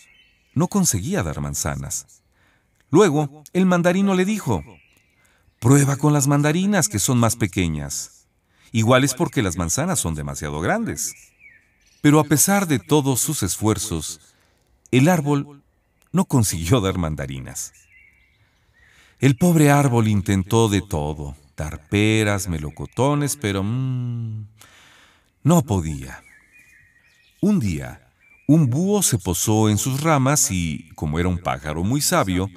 no 0.53 0.67
conseguía 0.67 1.23
dar 1.23 1.41
manzanas. 1.41 2.21
Luego, 2.91 3.43
el 3.53 3.65
mandarino 3.65 4.13
le 4.13 4.25
dijo, 4.25 4.63
Prueba 5.59 5.95
con 5.95 6.13
las 6.13 6.27
mandarinas 6.27 6.89
que 6.89 6.99
son 6.99 7.17
más 7.17 7.35
pequeñas. 7.35 8.27
Igual 8.71 9.03
es 9.03 9.15
porque 9.15 9.41
las 9.41 9.57
manzanas 9.57 9.99
son 9.99 10.13
demasiado 10.13 10.59
grandes. 10.59 11.32
Pero 12.03 12.19
a 12.19 12.25
pesar 12.25 12.67
de 12.67 12.79
todos 12.79 13.21
sus 13.21 13.43
esfuerzos, 13.43 14.19
el 14.91 15.07
árbol 15.07 15.63
no 16.11 16.25
consiguió 16.25 16.81
dar 16.81 16.97
mandarinas. 16.97 17.71
El 19.19 19.37
pobre 19.37 19.71
árbol 19.71 20.09
intentó 20.09 20.67
de 20.67 20.81
todo, 20.81 21.37
dar 21.55 21.87
peras, 21.87 22.49
melocotones, 22.49 23.37
pero 23.37 23.63
mmm, 23.63 24.47
no 25.43 25.61
podía. 25.61 26.21
Un 27.39 27.61
día, 27.61 28.05
un 28.47 28.69
búho 28.69 29.01
se 29.01 29.17
posó 29.17 29.69
en 29.69 29.77
sus 29.77 30.01
ramas 30.01 30.51
y, 30.51 30.89
como 30.95 31.19
era 31.19 31.29
un 31.29 31.37
pájaro 31.37 31.85
muy 31.85 32.01
sabio, 32.01 32.49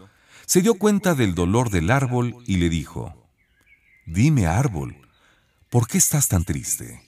se 0.44 0.60
dio 0.60 0.74
cuenta 0.74 1.14
del 1.14 1.36
dolor 1.36 1.70
del 1.70 1.92
árbol 1.92 2.34
y 2.48 2.56
le 2.56 2.68
dijo, 2.68 3.14
Dime 4.06 4.48
árbol, 4.48 4.96
¿por 5.70 5.86
qué 5.86 5.98
estás 5.98 6.26
tan 6.26 6.42
triste? 6.42 7.05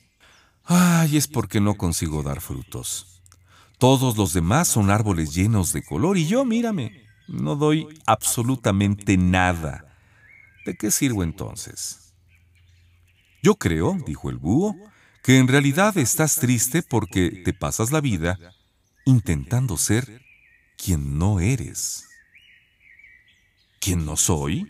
Ay, 0.70 1.16
es 1.16 1.26
porque 1.26 1.62
no 1.62 1.76
consigo 1.76 2.22
dar 2.22 2.42
frutos. 2.42 3.22
Todos 3.78 4.18
los 4.18 4.34
demás 4.34 4.68
son 4.68 4.90
árboles 4.90 5.34
llenos 5.34 5.72
de 5.72 5.82
color 5.82 6.18
y 6.18 6.26
yo, 6.26 6.44
mírame, 6.44 7.06
no 7.26 7.56
doy 7.56 7.86
absolutamente 8.04 9.16
nada. 9.16 9.96
¿De 10.66 10.74
qué 10.74 10.90
sirvo 10.90 11.22
entonces? 11.22 12.12
Yo 13.42 13.54
creo, 13.54 13.96
dijo 14.06 14.28
el 14.28 14.36
búho, 14.36 14.76
que 15.22 15.38
en 15.38 15.48
realidad 15.48 15.96
estás 15.96 16.36
triste 16.36 16.82
porque 16.82 17.30
te 17.30 17.54
pasas 17.54 17.90
la 17.90 18.02
vida 18.02 18.38
intentando 19.06 19.78
ser 19.78 20.20
quien 20.76 21.18
no 21.18 21.40
eres. 21.40 22.04
¿Quién 23.80 24.04
no 24.04 24.18
soy? 24.18 24.66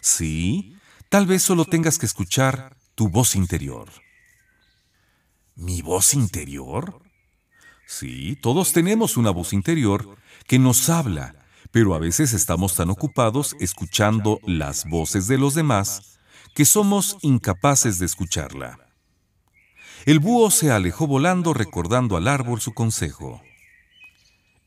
Sí, 0.00 0.76
tal 1.08 1.26
vez 1.26 1.44
solo 1.44 1.66
tengas 1.66 1.98
que 1.98 2.06
escuchar 2.06 2.76
tu 2.96 3.08
voz 3.08 3.36
interior. 3.36 4.03
¿Mi 5.56 5.82
voz 5.82 6.14
interior? 6.14 7.00
Sí, 7.86 8.36
todos 8.42 8.72
tenemos 8.72 9.16
una 9.16 9.30
voz 9.30 9.52
interior 9.52 10.16
que 10.48 10.58
nos 10.58 10.88
habla, 10.88 11.46
pero 11.70 11.94
a 11.94 11.98
veces 11.98 12.32
estamos 12.32 12.74
tan 12.74 12.90
ocupados 12.90 13.54
escuchando 13.60 14.40
las 14.44 14.84
voces 14.88 15.28
de 15.28 15.38
los 15.38 15.54
demás 15.54 16.18
que 16.56 16.64
somos 16.64 17.18
incapaces 17.22 18.00
de 18.00 18.06
escucharla. 18.06 18.78
El 20.06 20.18
búho 20.18 20.50
se 20.50 20.72
alejó 20.72 21.06
volando 21.06 21.54
recordando 21.54 22.16
al 22.16 22.26
árbol 22.26 22.60
su 22.60 22.74
consejo. 22.74 23.40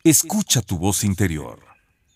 Escucha 0.05 0.61
tu 0.61 0.77
voz 0.77 1.03
interior. 1.03 1.59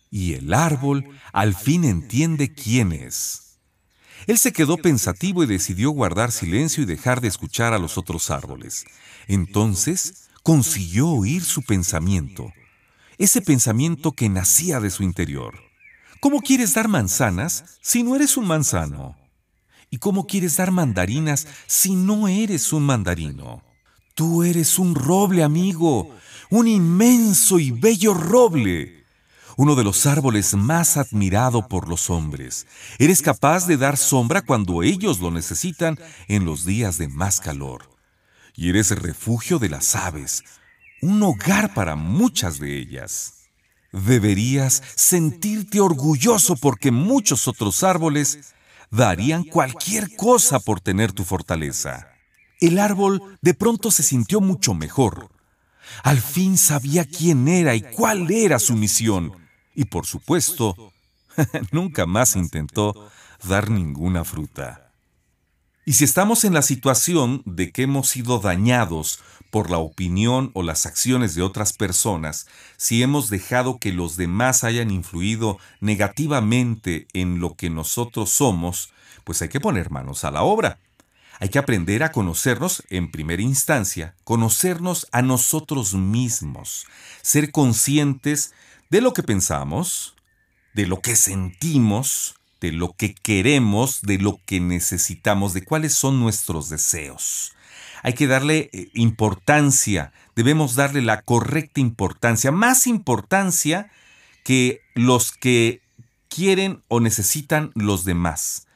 Y 0.10 0.34
el 0.34 0.54
árbol 0.54 1.20
al 1.32 1.56
fin 1.56 1.84
entiende 1.84 2.54
quién 2.54 2.92
es. 2.94 3.51
Él 4.28 4.38
se 4.38 4.54
quedó 4.54 4.78
pensativo 4.78 5.44
y 5.44 5.48
decidió 5.48 5.92
guardar 5.92 6.32
silencio 6.32 6.84
y 6.84 6.86
dejar 6.86 7.22
de 7.22 7.28
escuchar 7.28 7.74
a 7.74 7.80
los 7.80 7.98
otros 7.98 8.30
árboles. 8.30 8.86
Entonces 9.28 10.30
consiguió 10.44 11.08
oír 11.10 11.44
su 11.44 11.64
pensamiento 11.64 12.52
ese 13.22 13.42
pensamiento 13.42 14.14
que 14.14 14.30
nacía 14.30 14.80
de 14.80 14.90
su 14.90 15.04
interior. 15.04 15.60
¿Cómo 16.20 16.42
quieres 16.42 16.74
dar 16.74 16.88
manzanas 16.88 17.78
si 17.80 18.02
no 18.02 18.16
eres 18.16 18.36
un 18.36 18.48
manzano? 18.48 19.16
¿Y 19.92 19.98
cómo 19.98 20.26
quieres 20.26 20.58
dar 20.58 20.72
mandarinas 20.72 21.48
si 21.68 21.96
no 21.96 22.28
eres 22.28 22.74
un 22.74 22.84
mandarino? 22.84 23.64
Tú 24.16 24.42
eres 24.42 24.80
un 24.80 24.96
roble, 24.96 25.44
amigo, 25.44 26.10
un 26.50 26.68
inmenso 26.68 27.60
y 27.60 27.70
bello 27.70 28.16
roble, 28.16 29.01
uno 29.58 29.76
de 29.76 29.84
los 29.84 30.06
árboles 30.06 30.54
más 30.54 30.98
admirado 30.98 31.68
por 31.68 31.88
los 31.88 32.10
hombres. 32.10 32.68
Eres 33.00 33.22
capaz 33.22 33.68
de 33.68 33.78
dar 33.78 33.98
sombra 33.98 34.42
cuando 34.42 34.84
ellos 34.84 35.20
lo 35.20 35.32
necesitan 35.32 36.00
en 36.28 36.46
los 36.46 36.66
días 36.66 36.98
de 36.98 37.08
más 37.08 37.40
calor. 37.40 37.90
Y 38.56 38.70
eres 38.70 38.92
refugio 38.92 39.60
de 39.60 39.70
las 39.70 39.96
aves, 39.96 40.44
un 41.02 41.22
hogar 41.24 41.74
para 41.74 41.96
muchas 41.96 42.60
de 42.60 42.78
ellas. 42.78 43.34
Deberías 43.92 44.82
sentirte 44.96 45.80
orgulloso 45.80 46.56
porque 46.56 46.92
muchos 46.92 47.48
otros 47.48 47.84
árboles 47.84 48.54
darían 48.90 49.44
cualquier 49.44 50.16
cosa 50.16 50.60
por 50.60 50.80
tener 50.80 51.12
tu 51.12 51.24
fortaleza. 51.24 52.08
El 52.60 52.78
árbol 52.78 53.38
de 53.42 53.54
pronto 53.54 53.90
se 53.90 54.04
sintió 54.04 54.40
mucho 54.40 54.74
mejor. 54.74 55.30
Al 56.04 56.22
fin 56.22 56.58
sabía 56.58 57.06
quién 57.06 57.48
era 57.48 57.76
y 57.76 57.82
cuál 57.82 58.30
era 58.32 58.60
su 58.60 58.76
misión. 58.76 59.41
Y 59.82 59.86
por 59.86 60.06
supuesto, 60.06 60.94
nunca 61.72 62.06
más 62.06 62.36
intentó 62.36 63.10
dar 63.44 63.72
ninguna 63.72 64.24
fruta. 64.24 64.92
Y 65.88 65.94
si 65.94 66.04
estamos 66.04 66.44
en 66.44 66.54
la 66.54 66.62
situación 66.62 67.42
de 67.48 67.72
que 67.72 67.82
hemos 67.82 68.08
sido 68.08 68.38
dañados 68.38 69.22
por 69.50 69.72
la 69.72 69.80
opinión 69.80 70.52
o 70.54 70.62
las 70.62 70.86
acciones 70.86 71.34
de 71.34 71.42
otras 71.42 71.74
personas, 71.74 72.46
si 72.78 73.02
hemos 73.02 73.32
dejado 73.32 73.80
que 73.80 73.92
los 73.92 74.18
demás 74.18 74.64
hayan 74.64 74.92
influido 74.92 75.58
negativamente 75.80 77.08
en 77.14 77.40
lo 77.40 77.56
que 77.56 77.72
nosotros 77.72 78.30
somos, 78.30 78.94
pues 79.24 79.42
hay 79.42 79.50
que 79.50 79.60
poner 79.60 79.90
manos 79.90 80.24
a 80.26 80.30
la 80.30 80.44
obra. 80.44 80.78
Hay 81.40 81.50
que 81.50 81.58
aprender 81.58 82.04
a 82.04 82.12
conocernos 82.12 82.84
en 82.92 83.10
primera 83.10 83.42
instancia, 83.42 84.14
conocernos 84.26 85.08
a 85.12 85.24
nosotros 85.24 85.96
mismos, 85.96 86.86
ser 87.24 87.52
conscientes 87.52 88.54
de 88.92 89.02
lo 89.02 89.14
que 89.14 89.24
pensamos, 89.24 90.16
de 90.74 90.86
lo 90.86 91.00
que 91.02 91.16
sentimos, 91.16 92.36
de 92.60 92.74
lo 92.74 92.94
que 92.94 93.16
queremos, 93.16 94.02
de 94.02 94.20
lo 94.20 94.40
que 94.46 94.60
necesitamos, 94.60 95.54
de 95.54 95.64
cuáles 95.64 95.94
son 95.94 96.20
nuestros 96.20 96.70
deseos. 96.70 97.54
Hay 98.04 98.14
que 98.14 98.28
darle 98.28 98.70
eh, 98.74 98.90
importancia, 98.94 100.12
debemos 100.36 100.76
darle 100.76 101.02
la 101.02 101.22
correcta 101.22 101.80
importancia, 101.80 102.52
más 102.52 102.86
importancia 102.86 103.90
que 104.44 104.82
los 104.94 105.32
que 105.32 105.82
quieren 106.28 106.84
o 106.90 107.00
necesitan 107.00 107.72
los 107.76 108.04
demás. 108.04 108.68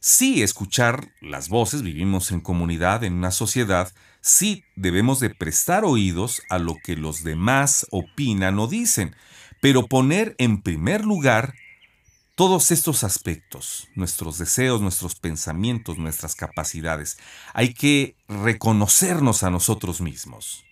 Sí, 0.00 0.42
escuchar 0.42 1.12
las 1.20 1.48
voces, 1.48 1.82
vivimos 1.82 2.32
en 2.32 2.40
comunidad, 2.40 3.04
en 3.04 3.12
una 3.14 3.30
sociedad, 3.30 3.92
sí 4.22 4.64
debemos 4.76 5.20
de 5.20 5.30
prestar 5.30 5.84
oídos 5.84 6.42
a 6.48 6.58
lo 6.58 6.76
que 6.82 6.96
los 6.96 7.22
demás 7.22 7.86
opinan 7.90 8.58
o 8.58 8.66
dicen, 8.66 9.14
pero 9.62 9.86
poner 9.86 10.34
en 10.38 10.60
primer 10.60 11.04
lugar 11.04 11.54
todos 12.34 12.72
estos 12.72 13.04
aspectos, 13.04 13.86
nuestros 13.94 14.36
deseos, 14.36 14.80
nuestros 14.80 15.14
pensamientos, 15.14 15.98
nuestras 15.98 16.34
capacidades, 16.34 17.16
hay 17.54 17.72
que 17.72 18.16
reconocernos 18.26 19.44
a 19.44 19.50
nosotros 19.50 20.00
mismos. 20.00 20.64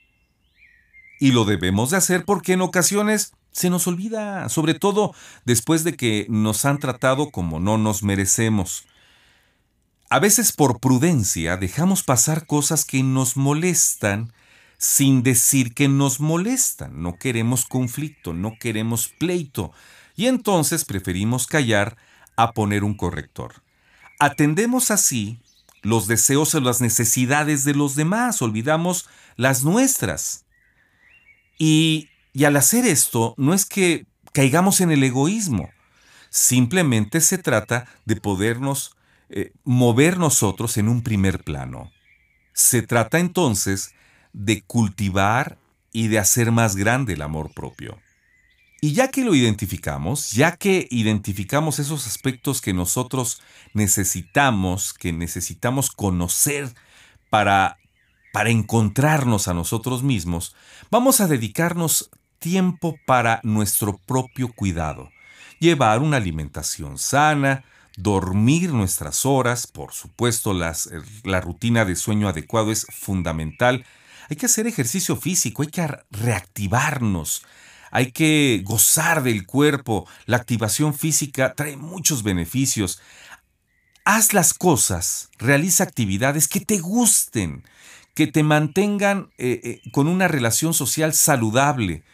Y 1.20 1.30
lo 1.30 1.44
debemos 1.44 1.90
de 1.90 1.98
hacer 1.98 2.24
porque 2.24 2.54
en 2.54 2.62
ocasiones 2.62 3.32
se 3.52 3.70
nos 3.70 3.86
olvida, 3.86 4.48
sobre 4.48 4.74
todo 4.74 5.14
después 5.44 5.84
de 5.84 5.96
que 5.96 6.26
nos 6.28 6.64
han 6.64 6.80
tratado 6.80 7.30
como 7.30 7.60
no 7.60 7.78
nos 7.78 8.02
merecemos. 8.02 8.88
A 10.08 10.18
veces 10.18 10.50
por 10.50 10.80
prudencia 10.80 11.56
dejamos 11.56 12.02
pasar 12.02 12.44
cosas 12.44 12.84
que 12.84 13.04
nos 13.04 13.36
molestan 13.36 14.32
sin 14.80 15.22
decir 15.22 15.74
que 15.74 15.88
nos 15.88 16.20
molestan. 16.20 17.02
No 17.02 17.18
queremos 17.18 17.66
conflicto, 17.66 18.32
no 18.32 18.56
queremos 18.58 19.08
pleito 19.08 19.72
y 20.16 20.26
entonces 20.26 20.86
preferimos 20.86 21.46
callar 21.46 21.98
a 22.34 22.52
poner 22.52 22.82
un 22.82 22.94
corrector. 22.94 23.62
Atendemos 24.18 24.90
así 24.90 25.38
los 25.82 26.06
deseos 26.06 26.54
o 26.54 26.60
las 26.60 26.80
necesidades 26.80 27.64
de 27.64 27.74
los 27.74 27.94
demás, 27.94 28.40
olvidamos 28.40 29.06
las 29.36 29.64
nuestras. 29.64 30.46
Y, 31.58 32.08
al 32.42 32.56
hacer 32.56 32.86
esto, 32.86 33.34
no 33.36 33.52
es 33.52 33.66
que 33.66 34.06
caigamos 34.32 34.80
en 34.80 34.90
el 34.90 35.04
egoísmo, 35.04 35.68
simplemente 36.30 37.20
se 37.20 37.36
trata 37.36 37.86
de 38.06 38.16
podernos 38.16 38.96
eh, 39.28 39.52
mover 39.62 40.16
nosotros 40.18 40.78
en 40.78 40.88
un 40.88 41.02
primer 41.02 41.44
plano. 41.44 41.92
Se 42.54 42.80
trata 42.80 43.18
entonces 43.18 43.92
de 44.32 44.62
cultivar 44.62 45.58
y 45.92 46.08
de 46.08 46.18
hacer 46.18 46.52
más 46.52 46.76
grande 46.76 47.14
el 47.14 47.22
amor 47.22 47.52
propio. 47.52 47.98
Y 48.82 48.94
ya 48.94 49.08
que 49.08 49.24
lo 49.24 49.34
identificamos, 49.34 50.30
ya 50.32 50.56
que 50.56 50.88
identificamos 50.90 51.78
esos 51.78 52.06
aspectos 52.06 52.62
que 52.62 52.72
nosotros 52.72 53.42
necesitamos, 53.74 54.94
que 54.94 55.12
necesitamos 55.12 55.90
conocer 55.90 56.72
para, 57.28 57.76
para 58.32 58.48
encontrarnos 58.48 59.48
a 59.48 59.54
nosotros 59.54 60.02
mismos, 60.02 60.56
vamos 60.90 61.20
a 61.20 61.26
dedicarnos 61.26 62.10
tiempo 62.38 62.96
para 63.04 63.40
nuestro 63.42 63.98
propio 63.98 64.50
cuidado. 64.52 65.10
Llevar 65.58 66.00
una 66.00 66.16
alimentación 66.16 66.96
sana, 66.96 67.64
dormir 67.98 68.72
nuestras 68.72 69.26
horas, 69.26 69.66
por 69.66 69.92
supuesto 69.92 70.54
las, 70.54 70.90
la 71.22 71.42
rutina 71.42 71.84
de 71.84 71.96
sueño 71.96 72.28
adecuado 72.28 72.72
es 72.72 72.86
fundamental. 72.90 73.84
Hay 74.30 74.36
que 74.36 74.46
hacer 74.46 74.68
ejercicio 74.68 75.16
físico, 75.16 75.62
hay 75.62 75.68
que 75.68 75.88
reactivarnos, 76.12 77.42
hay 77.90 78.12
que 78.12 78.62
gozar 78.64 79.24
del 79.24 79.44
cuerpo. 79.44 80.06
La 80.26 80.36
activación 80.36 80.94
física 80.94 81.54
trae 81.54 81.76
muchos 81.76 82.22
beneficios. 82.22 83.00
Haz 84.04 84.32
las 84.32 84.54
cosas, 84.54 85.30
realiza 85.38 85.82
actividades 85.82 86.46
que 86.46 86.60
te 86.60 86.78
gusten, 86.78 87.64
que 88.14 88.28
te 88.28 88.44
mantengan 88.44 89.30
eh, 89.36 89.60
eh, 89.64 89.90
con 89.90 90.06
una 90.06 90.28
relación 90.28 90.74
social 90.74 91.12
saludable. 91.12 92.04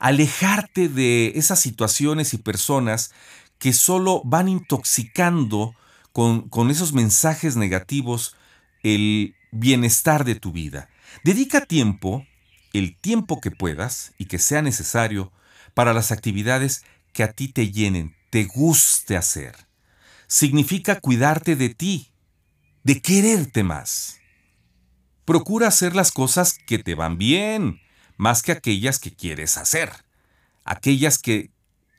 Alejarte 0.00 0.88
de 0.88 1.34
esas 1.36 1.60
situaciones 1.60 2.34
y 2.34 2.38
personas 2.38 3.12
que 3.60 3.72
solo 3.72 4.22
van 4.24 4.48
intoxicando 4.48 5.76
con, 6.12 6.48
con 6.48 6.72
esos 6.72 6.92
mensajes 6.92 7.54
negativos 7.54 8.34
el 8.82 9.36
bienestar 9.52 10.24
de 10.24 10.34
tu 10.34 10.50
vida. 10.50 10.88
Dedica 11.24 11.66
tiempo 11.66 12.26
el 12.72 12.96
tiempo 12.96 13.40
que 13.40 13.50
puedas 13.50 14.12
y 14.18 14.26
que 14.26 14.38
sea 14.38 14.62
necesario 14.62 15.32
para 15.74 15.92
las 15.92 16.12
actividades 16.12 16.84
que 17.12 17.22
a 17.22 17.32
ti 17.32 17.48
te 17.48 17.70
llenen, 17.70 18.16
te 18.30 18.44
guste 18.44 19.16
hacer. 19.16 19.54
Significa 20.26 21.00
cuidarte 21.00 21.56
de 21.56 21.70
ti, 21.70 22.12
de 22.84 23.00
quererte 23.02 23.64
más. 23.64 24.20
Procura 25.24 25.68
hacer 25.68 25.94
las 25.94 26.12
cosas 26.12 26.58
que 26.66 26.78
te 26.78 26.94
van 26.94 27.18
bien, 27.18 27.80
más 28.16 28.42
que 28.42 28.52
aquellas 28.52 28.98
que 28.98 29.12
quieres 29.14 29.56
hacer. 29.56 29.90
Aquellas 30.64 31.18
que, 31.18 31.50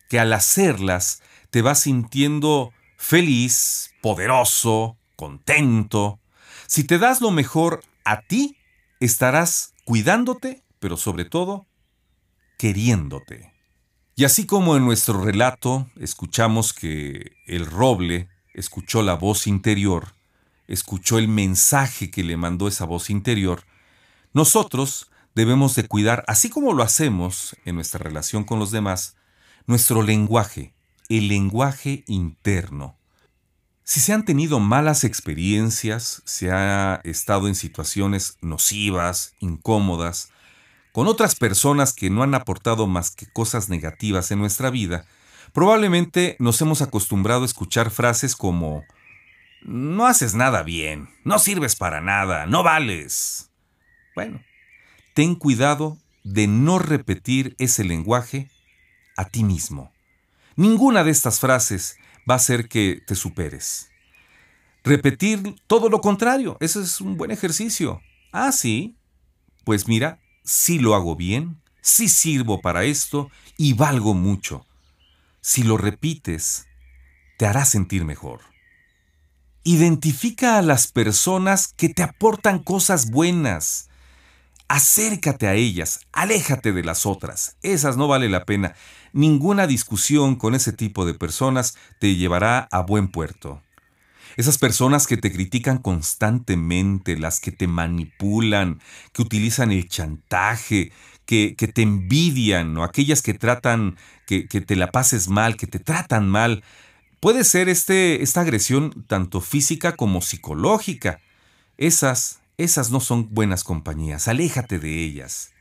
que 0.10 0.20
al 0.20 0.32
hacerlas 0.34 1.22
te 1.50 1.62
vas 1.62 1.82
sintiendo 1.82 2.74
feliz, 2.98 3.94
poderoso, 4.02 4.98
contento. 5.16 6.20
Si 6.68 6.84
te 6.84 6.98
das 6.98 7.20
lo 7.20 7.32
mejor 7.32 7.84
a 8.06 8.22
ti, 8.22 8.58
estarás 9.02 9.74
cuidándote, 9.84 10.64
pero 10.80 10.96
sobre 10.96 11.26
todo, 11.26 11.68
queriéndote. 12.58 13.52
Y 14.16 14.24
así 14.26 14.46
como 14.46 14.78
en 14.78 14.86
nuestro 14.86 15.24
relato 15.24 15.90
escuchamos 16.00 16.72
que 16.72 17.32
el 17.48 17.66
roble 17.66 18.30
escuchó 18.54 19.02
la 19.02 19.16
voz 19.16 19.48
interior, 19.48 20.14
escuchó 20.68 21.18
el 21.18 21.28
mensaje 21.28 22.12
que 22.12 22.24
le 22.24 22.38
mandó 22.38 22.68
esa 22.68 22.86
voz 22.86 23.10
interior, 23.10 23.64
nosotros 24.34 25.10
debemos 25.34 25.74
de 25.74 25.88
cuidar, 25.88 26.24
así 26.28 26.50
como 26.50 26.74
lo 26.74 26.84
hacemos 26.84 27.56
en 27.66 27.76
nuestra 27.76 28.04
relación 28.04 28.44
con 28.44 28.60
los 28.60 28.70
demás, 28.70 29.16
nuestro 29.66 30.04
lenguaje, 30.04 30.76
el 31.10 31.28
lenguaje 31.28 32.04
interno. 32.06 33.01
Si 33.92 34.00
se 34.00 34.14
han 34.14 34.24
tenido 34.24 34.62
malas 34.62 35.04
experiencias, 35.04 36.22
se 36.24 36.50
ha 36.50 37.02
estado 37.04 37.50
en 37.50 37.56
situaciones 37.56 38.38
nocivas, 38.40 39.34
incómodas, 39.40 40.32
con 40.94 41.08
otras 41.08 41.36
personas 41.36 41.92
que 41.92 42.10
no 42.10 42.24
han 42.24 42.34
aportado 42.34 42.88
más 42.88 43.12
que 43.12 43.26
cosas 43.26 43.68
negativas 43.68 44.32
en 44.32 44.40
nuestra 44.40 44.70
vida, 44.70 45.04
probablemente 45.52 46.38
nos 46.40 46.62
hemos 46.62 46.82
acostumbrado 46.82 47.42
a 47.42 47.46
escuchar 47.46 47.92
frases 47.92 48.38
como 48.38 48.86
no 49.62 50.08
haces 50.08 50.36
nada 50.36 50.64
bien, 50.64 51.10
no 51.26 51.38
sirves 51.38 51.76
para 51.76 52.00
nada, 52.00 52.46
no 52.46 52.64
vales. 52.64 53.50
Bueno, 54.16 54.42
ten 55.14 55.36
cuidado 55.36 55.98
de 56.24 56.48
no 56.48 56.80
repetir 56.80 57.58
ese 57.60 57.84
lenguaje 57.84 58.50
a 59.18 59.26
ti 59.26 59.44
mismo. 59.44 59.92
Ninguna 60.56 61.04
de 61.04 61.12
estas 61.12 61.42
frases 61.42 61.98
va 62.30 62.36
a 62.36 62.38
hacer 62.38 62.68
que 62.68 63.02
te 63.06 63.16
superes. 63.16 63.90
Repetir 64.84 65.56
todo 65.68 65.90
lo 65.90 66.02
contrario, 66.02 66.58
ese 66.60 66.82
es 66.82 67.02
un 67.02 67.18
buen 67.18 67.32
ejercicio. 67.32 68.02
Ah, 68.32 68.52
sí. 68.52 68.96
Pues 69.64 69.88
mira, 69.88 70.20
sí 70.44 70.80
lo 70.80 70.96
hago 70.96 71.16
bien, 71.16 71.62
sí 71.82 72.10
sirvo 72.10 72.62
para 72.62 72.84
esto 72.84 73.30
y 73.58 73.74
valgo 73.74 74.16
mucho. 74.16 74.66
Si 75.40 75.62
lo 75.64 75.78
repites, 75.78 76.66
te 77.38 77.46
hará 77.46 77.66
sentir 77.66 78.06
mejor. 78.06 78.42
Identifica 79.64 80.58
a 80.58 80.64
las 80.64 80.88
personas 80.88 81.74
que 81.78 81.90
te 81.90 82.02
aportan 82.02 82.58
cosas 82.60 83.12
buenas. 83.12 83.91
Acércate 84.72 85.50
a 85.50 85.54
ellas, 85.56 86.00
aléjate 86.14 86.72
de 86.72 86.82
las 86.82 87.06
otras. 87.06 87.58
Esas 87.62 87.98
no 87.98 88.08
vale 88.08 88.30
la 88.30 88.46
pena. 88.46 88.74
Ninguna 89.12 89.68
discusión 89.68 90.38
con 90.38 90.56
ese 90.56 90.72
tipo 90.72 91.06
de 91.06 91.14
personas 91.14 91.76
te 92.00 92.16
llevará 92.16 92.70
a 92.72 92.80
buen 92.80 93.10
puerto. 93.10 93.62
Esas 94.38 94.58
personas 94.58 95.08
que 95.08 95.18
te 95.18 95.30
critican 95.30 95.80
constantemente, 95.80 97.20
las 97.20 97.42
que 97.42 97.52
te 97.52 97.68
manipulan, 97.68 98.80
que 99.12 99.24
utilizan 99.24 99.74
el 99.74 99.90
chantaje, 99.90 100.94
que, 101.26 101.54
te 101.54 101.82
envidian, 101.82 102.78
o 102.78 102.86
aquellas 102.86 103.22
que 103.22 103.34
tratan 103.34 103.98
que, 104.26 104.46
te 104.46 104.76
la 104.78 104.90
pases 104.90 105.28
mal, 105.28 105.58
que 105.58 105.68
te 105.68 105.80
tratan 105.80 106.30
mal, 106.30 106.64
Puede 107.20 107.44
ser 107.44 107.68
este, 107.68 108.24
esta 108.24 108.42
agresión 108.42 109.06
tanto 109.06 109.42
física 109.42 109.96
como 109.98 110.22
psicológica. 110.22 111.20
Esas, 111.78 112.41
esas 112.64 112.92
no 112.92 113.00
son 113.00 113.34
buenas 113.34 113.64
compañías, 113.64 114.28
aléjate 114.28 114.80
de 114.80 115.04
ellas. 115.04 115.52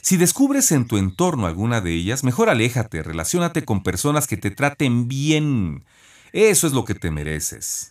Si 0.00 0.16
descubres 0.16 0.70
en 0.72 0.86
tu 0.86 0.98
entorno 0.98 1.46
alguna 1.46 1.80
de 1.80 1.94
ellas, 1.94 2.24
mejor 2.24 2.50
aléjate, 2.50 3.02
relaciónate 3.02 3.64
con 3.64 3.82
personas 3.82 4.26
que 4.26 4.36
te 4.36 4.50
traten 4.50 5.08
bien. 5.08 5.84
Eso 6.32 6.66
es 6.66 6.72
lo 6.72 6.84
que 6.84 6.94
te 6.94 7.10
mereces. 7.10 7.90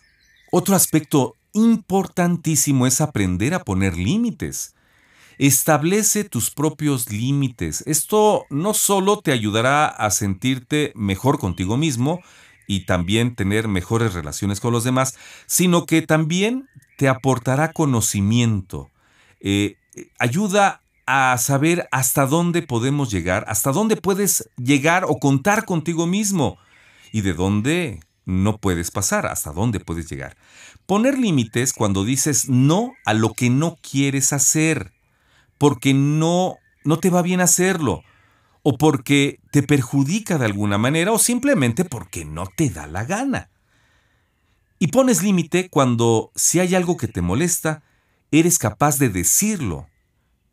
Otro 0.52 0.76
aspecto 0.76 1.34
importantísimo 1.52 2.86
es 2.86 3.00
aprender 3.00 3.54
a 3.54 3.64
poner 3.64 3.96
límites. 3.96 4.74
Establece 5.38 6.22
tus 6.22 6.52
propios 6.52 7.10
límites. 7.10 7.82
Esto 7.86 8.46
no 8.48 8.74
solo 8.74 9.18
te 9.18 9.32
ayudará 9.32 9.86
a 9.86 10.10
sentirte 10.10 10.92
mejor 10.94 11.40
contigo 11.40 11.76
mismo, 11.76 12.20
y 12.66 12.86
también 12.86 13.34
tener 13.34 13.68
mejores 13.68 14.14
relaciones 14.14 14.60
con 14.60 14.72
los 14.72 14.84
demás, 14.84 15.16
sino 15.46 15.86
que 15.86 16.02
también 16.02 16.68
te 16.96 17.08
aportará 17.08 17.72
conocimiento, 17.72 18.90
eh, 19.40 19.76
ayuda 20.18 20.80
a 21.06 21.36
saber 21.38 21.88
hasta 21.90 22.26
dónde 22.26 22.62
podemos 22.62 23.10
llegar, 23.10 23.44
hasta 23.48 23.72
dónde 23.72 23.96
puedes 23.96 24.48
llegar 24.56 25.04
o 25.06 25.18
contar 25.18 25.64
contigo 25.64 26.06
mismo 26.06 26.58
y 27.12 27.20
de 27.20 27.34
dónde 27.34 28.00
no 28.24 28.58
puedes 28.58 28.90
pasar, 28.90 29.26
hasta 29.26 29.52
dónde 29.52 29.80
puedes 29.80 30.08
llegar. 30.08 30.36
Poner 30.86 31.18
límites 31.18 31.72
cuando 31.72 32.04
dices 32.04 32.48
no 32.48 32.92
a 33.04 33.14
lo 33.14 33.34
que 33.34 33.50
no 33.50 33.76
quieres 33.82 34.32
hacer, 34.32 34.92
porque 35.58 35.94
no, 35.94 36.56
no 36.84 36.98
te 36.98 37.10
va 37.10 37.22
bien 37.22 37.40
hacerlo 37.40 38.02
o 38.62 38.78
porque 38.78 39.40
te 39.50 39.62
perjudica 39.62 40.38
de 40.38 40.46
alguna 40.46 40.78
manera 40.78 41.12
o 41.12 41.18
simplemente 41.18 41.84
porque 41.84 42.24
no 42.24 42.46
te 42.46 42.70
da 42.70 42.86
la 42.86 43.04
gana. 43.04 43.50
Y 44.84 44.88
pones 44.88 45.22
límite 45.22 45.70
cuando 45.70 46.30
si 46.34 46.60
hay 46.60 46.74
algo 46.74 46.98
que 46.98 47.08
te 47.08 47.22
molesta, 47.22 47.82
eres 48.30 48.58
capaz 48.58 48.98
de 48.98 49.08
decirlo 49.08 49.88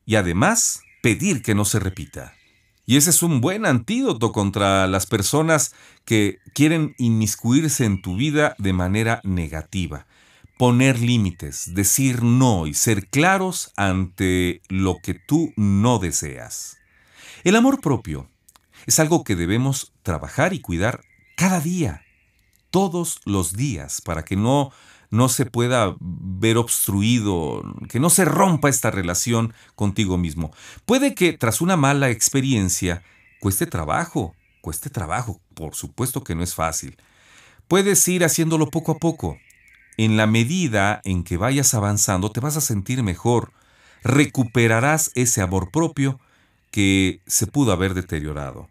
y 0.06 0.16
además 0.16 0.84
pedir 1.04 1.42
que 1.42 1.54
no 1.54 1.66
se 1.66 1.82
repita. 1.82 2.34
Y 2.86 2.96
ese 2.96 3.10
es 3.10 3.24
un 3.24 3.42
buen 3.42 3.66
antídoto 3.66 4.32
contra 4.32 4.88
las 4.88 5.06
personas 5.06 5.76
que 6.06 6.38
quieren 6.54 6.96
inmiscuirse 6.98 7.84
en 7.84 8.02
tu 8.02 8.16
vida 8.16 8.56
de 8.58 8.72
manera 8.72 9.20
negativa. 9.26 10.08
Poner 10.58 11.02
límites, 11.02 11.76
decir 11.76 12.24
no 12.24 12.68
y 12.68 12.74
ser 12.74 13.08
claros 13.08 13.74
ante 13.76 14.62
lo 14.70 15.00
que 15.04 15.14
tú 15.14 15.52
no 15.58 16.00
deseas. 16.00 16.78
El 17.44 17.58
amor 17.58 17.82
propio 17.82 18.30
es 18.86 18.98
algo 19.02 19.26
que 19.26 19.36
debemos 19.36 19.92
trabajar 20.04 20.54
y 20.54 20.62
cuidar 20.62 21.02
cada 21.36 21.60
día, 21.60 22.06
todos 22.72 23.20
los 23.26 23.54
días, 23.54 24.02
para 24.02 24.24
que 24.24 24.36
no, 24.36 24.72
no 25.12 25.30
se 25.30 25.46
pueda 25.46 25.96
ver 26.00 26.58
obstruido, 26.58 27.62
que 27.90 28.00
no 28.00 28.10
se 28.10 28.26
rompa 28.26 28.70
esta 28.70 28.90
relación 28.90 29.54
contigo 29.76 30.18
mismo. 30.18 30.52
Puede 30.86 31.14
que 31.14 31.34
tras 31.34 31.62
una 31.62 31.78
mala 31.78 32.10
experiencia 32.10 33.04
cueste 33.40 33.68
trabajo, 33.68 34.34
cueste 34.62 34.90
trabajo, 34.90 35.40
por 35.54 35.76
supuesto 35.76 36.24
que 36.24 36.34
no 36.34 36.44
es 36.44 36.56
fácil. 36.56 36.98
Puedes 37.68 38.08
ir 38.08 38.24
haciéndolo 38.24 38.70
poco 38.70 38.94
a 38.94 38.98
poco. 38.98 39.38
En 39.98 40.18
la 40.18 40.26
medida 40.26 41.02
en 41.04 41.24
que 41.24 41.38
vayas 41.38 41.74
avanzando 41.74 42.32
te 42.32 42.40
vas 42.40 42.58
a 42.58 42.62
sentir 42.62 43.04
mejor, 43.04 43.52
recuperarás 44.04 45.12
ese 45.16 45.42
amor 45.42 45.72
propio 45.72 46.20
que 46.72 47.22
se 47.28 47.48
pudo 47.48 47.74
haber 47.74 47.94
deteriorado. 47.94 48.71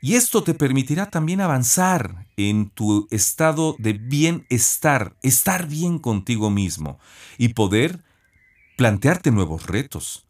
Y 0.00 0.14
esto 0.14 0.44
te 0.44 0.54
permitirá 0.54 1.10
también 1.10 1.40
avanzar 1.40 2.26
en 2.36 2.70
tu 2.70 3.08
estado 3.10 3.74
de 3.78 3.94
bienestar, 3.94 5.16
estar 5.22 5.66
bien 5.66 5.98
contigo 5.98 6.50
mismo 6.50 6.98
y 7.36 7.48
poder 7.48 8.04
plantearte 8.76 9.32
nuevos 9.32 9.66
retos, 9.66 10.26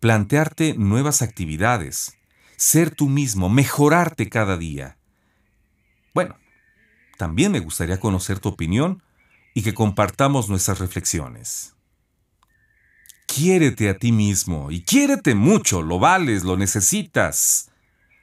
plantearte 0.00 0.74
nuevas 0.74 1.22
actividades, 1.22 2.18
ser 2.56 2.92
tú 2.92 3.08
mismo, 3.08 3.48
mejorarte 3.48 4.28
cada 4.28 4.56
día. 4.56 4.96
Bueno, 6.12 6.36
también 7.16 7.52
me 7.52 7.60
gustaría 7.60 8.00
conocer 8.00 8.40
tu 8.40 8.48
opinión 8.48 9.04
y 9.54 9.62
que 9.62 9.74
compartamos 9.74 10.48
nuestras 10.48 10.80
reflexiones. 10.80 11.76
Quiérete 13.26 13.88
a 13.88 13.96
ti 13.96 14.10
mismo 14.10 14.72
y 14.72 14.82
quiérete 14.82 15.36
mucho, 15.36 15.80
lo 15.80 15.98
vales, 15.98 16.42
lo 16.42 16.56
necesitas, 16.56 17.71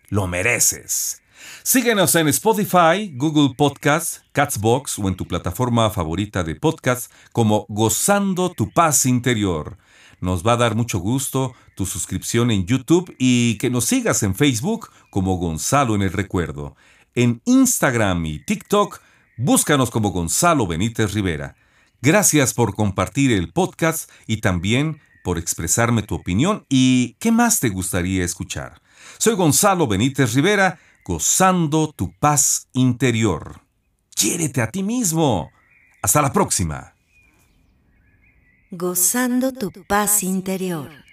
lo 0.09 0.27
mereces. 0.27 1.21
Síguenos 1.63 2.15
en 2.15 2.27
Spotify, 2.27 3.11
Google 3.15 3.53
Podcasts, 3.55 4.23
Catsbox 4.31 4.99
o 4.99 5.07
en 5.07 5.15
tu 5.15 5.27
plataforma 5.27 5.89
favorita 5.89 6.43
de 6.43 6.55
podcast 6.55 7.11
como 7.31 7.65
Gozando 7.69 8.49
tu 8.49 8.71
paz 8.71 9.05
interior. 9.05 9.77
Nos 10.21 10.45
va 10.45 10.53
a 10.53 10.57
dar 10.57 10.75
mucho 10.75 10.99
gusto 10.99 11.53
tu 11.75 11.85
suscripción 11.85 12.51
en 12.51 12.65
YouTube 12.65 13.15
y 13.17 13.57
que 13.57 13.69
nos 13.69 13.85
sigas 13.85 14.23
en 14.23 14.35
Facebook 14.35 14.89
como 15.11 15.37
Gonzalo 15.37 15.95
en 15.95 16.01
el 16.01 16.11
Recuerdo. 16.11 16.75
En 17.15 17.41
Instagram 17.45 18.25
y 18.25 18.39
TikTok, 18.39 18.99
búscanos 19.37 19.91
como 19.91 20.09
Gonzalo 20.09 20.67
Benítez 20.67 21.13
Rivera. 21.13 21.55
Gracias 22.01 22.53
por 22.53 22.75
compartir 22.75 23.31
el 23.31 23.51
podcast 23.53 24.09
y 24.27 24.37
también 24.37 25.01
por 25.23 25.37
expresarme 25.37 26.01
tu 26.01 26.15
opinión 26.15 26.65
y 26.69 27.15
qué 27.19 27.31
más 27.31 27.59
te 27.59 27.69
gustaría 27.69 28.23
escuchar. 28.23 28.81
Soy 29.17 29.35
Gonzalo 29.35 29.87
Benítez 29.87 30.33
Rivera, 30.33 30.79
gozando 31.03 31.91
tu 31.91 32.13
paz 32.19 32.67
interior. 32.73 33.61
Quiérete 34.15 34.61
a 34.61 34.69
ti 34.69 34.83
mismo. 34.83 35.51
Hasta 36.01 36.21
la 36.21 36.31
próxima. 36.31 36.93
Gozando 38.71 39.51
tu 39.51 39.71
paz 39.87 40.23
interior. 40.23 41.08